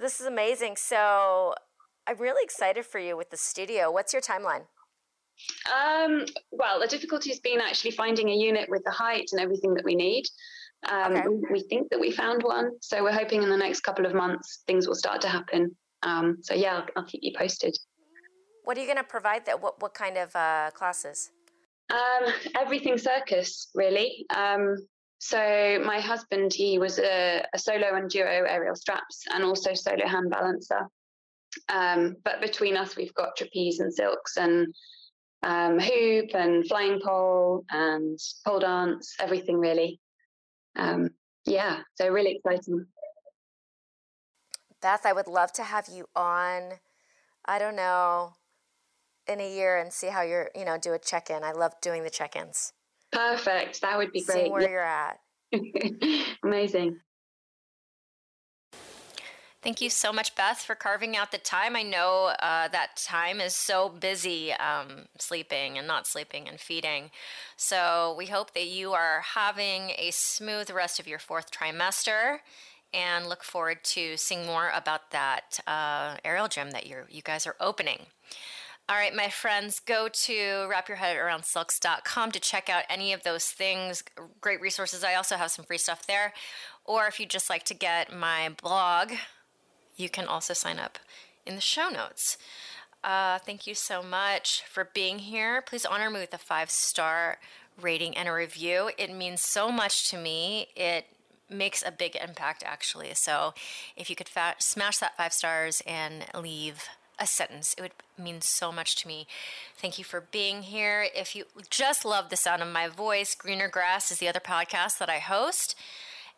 this 0.00 0.20
is 0.20 0.26
amazing. 0.26 0.76
So 0.76 1.54
I'm 2.06 2.18
really 2.18 2.42
excited 2.42 2.84
for 2.84 2.98
you 2.98 3.16
with 3.16 3.30
the 3.30 3.36
studio. 3.36 3.90
What's 3.90 4.12
your 4.12 4.22
timeline? 4.22 4.62
Um, 5.70 6.26
well, 6.50 6.80
the 6.80 6.86
difficulty 6.86 7.30
has 7.30 7.40
been 7.40 7.60
actually 7.60 7.92
finding 7.92 8.28
a 8.30 8.34
unit 8.34 8.68
with 8.68 8.82
the 8.84 8.90
height 8.90 9.28
and 9.32 9.40
everything 9.40 9.74
that 9.74 9.84
we 9.84 9.94
need. 9.94 10.24
Um, 10.90 11.12
okay. 11.12 11.28
we, 11.50 11.60
think 11.62 11.90
that 11.90 12.00
we 12.00 12.10
found 12.10 12.42
one, 12.42 12.72
so 12.80 13.02
we're 13.04 13.12
hoping 13.12 13.42
in 13.42 13.48
the 13.48 13.56
next 13.56 13.80
couple 13.80 14.04
of 14.04 14.14
months 14.14 14.64
things 14.66 14.88
will 14.88 14.96
start 14.96 15.20
to 15.20 15.28
happen. 15.28 15.76
Um, 16.02 16.38
so 16.42 16.54
yeah, 16.54 16.78
I'll, 16.78 16.86
I'll, 16.96 17.04
keep 17.04 17.20
you 17.22 17.32
posted. 17.36 17.76
What 18.64 18.76
are 18.76 18.80
you 18.80 18.86
going 18.86 18.98
to 18.98 19.04
provide? 19.04 19.46
That 19.46 19.62
what 19.62 19.80
what 19.80 19.94
kind 19.94 20.18
of 20.18 20.34
uh, 20.34 20.70
classes? 20.74 21.30
Um, 21.90 22.32
everything 22.58 22.98
circus, 22.98 23.68
really. 23.74 24.26
Um, 24.34 24.76
so 25.18 25.80
my 25.84 26.00
husband, 26.00 26.52
he 26.52 26.78
was 26.78 26.98
a, 26.98 27.44
a, 27.54 27.58
solo 27.58 27.94
and 27.94 28.10
duo 28.10 28.24
aerial 28.24 28.74
straps 28.74 29.22
and 29.32 29.44
also 29.44 29.74
solo 29.74 30.06
hand 30.06 30.30
balancer. 30.30 30.88
Um, 31.68 32.16
but 32.24 32.40
between 32.40 32.76
us, 32.76 32.96
we've 32.96 33.14
got 33.14 33.36
trapeze 33.36 33.78
and 33.78 33.92
silks 33.94 34.36
and 34.36 34.74
um, 35.42 35.78
hoop 35.78 36.34
and 36.34 36.66
flying 36.66 37.00
pole 37.00 37.64
and 37.70 38.18
pole 38.46 38.60
dance, 38.60 39.14
everything 39.20 39.58
really. 39.58 40.00
Um, 40.76 41.10
yeah, 41.44 41.80
so 41.96 42.08
really 42.08 42.36
exciting. 42.36 42.86
Beth, 44.80 45.04
I 45.04 45.12
would 45.12 45.26
love 45.28 45.52
to 45.54 45.62
have 45.62 45.88
you 45.92 46.06
on. 46.14 46.72
I 47.44 47.58
don't 47.58 47.76
know, 47.76 48.34
in 49.26 49.40
a 49.40 49.54
year 49.54 49.78
and 49.78 49.92
see 49.92 50.08
how 50.08 50.22
you're, 50.22 50.50
you 50.54 50.64
know, 50.64 50.78
do 50.78 50.92
a 50.92 50.98
check 50.98 51.30
in. 51.30 51.42
I 51.44 51.52
love 51.52 51.72
doing 51.80 52.04
the 52.04 52.10
check 52.10 52.36
ins. 52.36 52.72
Perfect. 53.12 53.80
That 53.82 53.98
would 53.98 54.12
be 54.12 54.20
Seeing 54.20 54.50
great. 54.50 54.52
where 54.52 54.70
you're 54.70 54.82
at. 54.82 55.18
Amazing. 56.44 56.98
Thank 59.62 59.80
you 59.80 59.90
so 59.90 60.12
much, 60.12 60.34
Beth, 60.34 60.58
for 60.58 60.74
carving 60.74 61.16
out 61.16 61.30
the 61.30 61.38
time. 61.38 61.76
I 61.76 61.84
know 61.84 62.34
uh, 62.40 62.66
that 62.66 62.96
time 62.96 63.40
is 63.40 63.54
so 63.54 63.88
busy 63.88 64.52
um, 64.54 65.06
sleeping 65.20 65.78
and 65.78 65.86
not 65.86 66.08
sleeping 66.08 66.48
and 66.48 66.58
feeding. 66.58 67.12
So 67.56 68.12
we 68.18 68.26
hope 68.26 68.54
that 68.54 68.66
you 68.66 68.92
are 68.92 69.20
having 69.20 69.92
a 69.96 70.10
smooth 70.10 70.68
rest 70.68 70.98
of 70.98 71.06
your 71.06 71.20
fourth 71.20 71.52
trimester 71.52 72.38
and 72.92 73.28
look 73.28 73.44
forward 73.44 73.84
to 73.84 74.16
seeing 74.16 74.46
more 74.46 74.72
about 74.74 75.12
that 75.12 75.60
uh, 75.68 76.16
aerial 76.24 76.48
gym 76.48 76.72
that 76.72 76.88
you 76.88 77.04
you 77.08 77.22
guys 77.22 77.46
are 77.46 77.54
opening. 77.60 78.00
All 78.88 78.96
right, 78.96 79.14
my 79.14 79.28
friends, 79.28 79.78
go 79.78 80.08
to 80.08 80.32
wrapyourheadaroundsilks.com 80.32 82.32
to 82.32 82.40
check 82.40 82.68
out 82.68 82.82
any 82.90 83.12
of 83.12 83.22
those 83.22 83.46
things. 83.46 84.02
Great 84.40 84.60
resources. 84.60 85.04
I 85.04 85.14
also 85.14 85.36
have 85.36 85.52
some 85.52 85.64
free 85.64 85.78
stuff 85.78 86.04
there. 86.08 86.32
Or 86.84 87.06
if 87.06 87.20
you'd 87.20 87.30
just 87.30 87.48
like 87.48 87.62
to 87.66 87.74
get 87.74 88.12
my 88.12 88.50
blog, 88.60 89.12
you 89.96 90.08
can 90.08 90.26
also 90.26 90.54
sign 90.54 90.78
up 90.78 90.98
in 91.46 91.54
the 91.54 91.60
show 91.60 91.88
notes. 91.88 92.36
Uh, 93.04 93.38
thank 93.38 93.66
you 93.66 93.74
so 93.74 94.02
much 94.02 94.62
for 94.68 94.88
being 94.94 95.18
here. 95.18 95.60
Please 95.62 95.84
honor 95.84 96.08
me 96.10 96.20
with 96.20 96.34
a 96.34 96.38
five 96.38 96.70
star 96.70 97.38
rating 97.80 98.16
and 98.16 98.28
a 98.28 98.32
review. 98.32 98.90
It 98.96 99.12
means 99.12 99.42
so 99.42 99.72
much 99.72 100.08
to 100.10 100.16
me. 100.16 100.68
It 100.76 101.06
makes 101.50 101.82
a 101.84 101.90
big 101.90 102.16
impact, 102.16 102.62
actually. 102.64 103.14
So 103.14 103.54
if 103.96 104.08
you 104.08 104.16
could 104.16 104.28
fa- 104.28 104.54
smash 104.58 104.98
that 104.98 105.16
five 105.16 105.32
stars 105.32 105.82
and 105.86 106.26
leave 106.38 106.88
a 107.18 107.26
sentence. 107.26 107.74
It 107.78 107.82
would 107.82 107.92
mean 108.18 108.40
so 108.40 108.72
much 108.72 108.96
to 108.96 109.08
me. 109.08 109.26
Thank 109.76 109.98
you 109.98 110.04
for 110.04 110.20
being 110.20 110.62
here. 110.62 111.06
If 111.14 111.36
you 111.36 111.44
just 111.70 112.04
love 112.04 112.28
the 112.28 112.36
sound 112.36 112.62
of 112.62 112.68
my 112.68 112.88
voice, 112.88 113.34
Greener 113.34 113.68
Grass 113.68 114.10
is 114.10 114.18
the 114.18 114.28
other 114.28 114.40
podcast 114.40 114.98
that 114.98 115.08
I 115.08 115.18
host. 115.18 115.76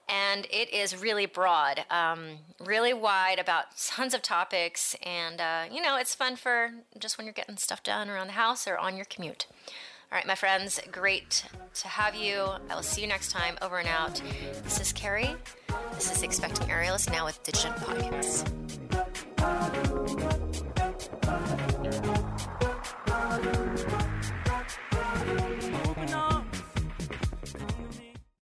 And 0.08 0.46
it 0.50 0.72
is 0.72 1.00
really 1.00 1.26
broad, 1.26 1.84
um, 1.90 2.38
really 2.60 2.92
wide 2.92 3.38
about 3.38 3.76
tons 3.76 4.12
of 4.14 4.22
topics. 4.22 4.94
And, 5.02 5.40
uh, 5.40 5.64
you 5.72 5.80
know, 5.80 5.96
it's 5.96 6.14
fun 6.14 6.36
for 6.36 6.72
just 6.98 7.16
when 7.16 7.26
you're 7.26 7.32
getting 7.32 7.56
stuff 7.56 7.82
done 7.82 8.10
around 8.10 8.26
the 8.26 8.34
house 8.34 8.68
or 8.68 8.76
on 8.76 8.96
your 8.96 9.06
commute. 9.06 9.46
All 10.12 10.18
right, 10.18 10.26
my 10.26 10.34
friends, 10.34 10.80
great 10.92 11.44
to 11.74 11.88
have 11.88 12.14
you. 12.14 12.46
I 12.70 12.74
will 12.74 12.82
see 12.82 13.00
you 13.00 13.06
next 13.06 13.32
time. 13.32 13.56
Over 13.62 13.78
and 13.78 13.88
out. 13.88 14.20
This 14.62 14.78
is 14.80 14.92
Kerry. 14.92 15.34
This 15.94 16.12
is 16.12 16.22
Expecting 16.22 16.68
Aerialist 16.68 17.10
now 17.10 17.24
with 17.24 17.42
Digitent 17.42 17.76
Podcasts. 17.76 18.44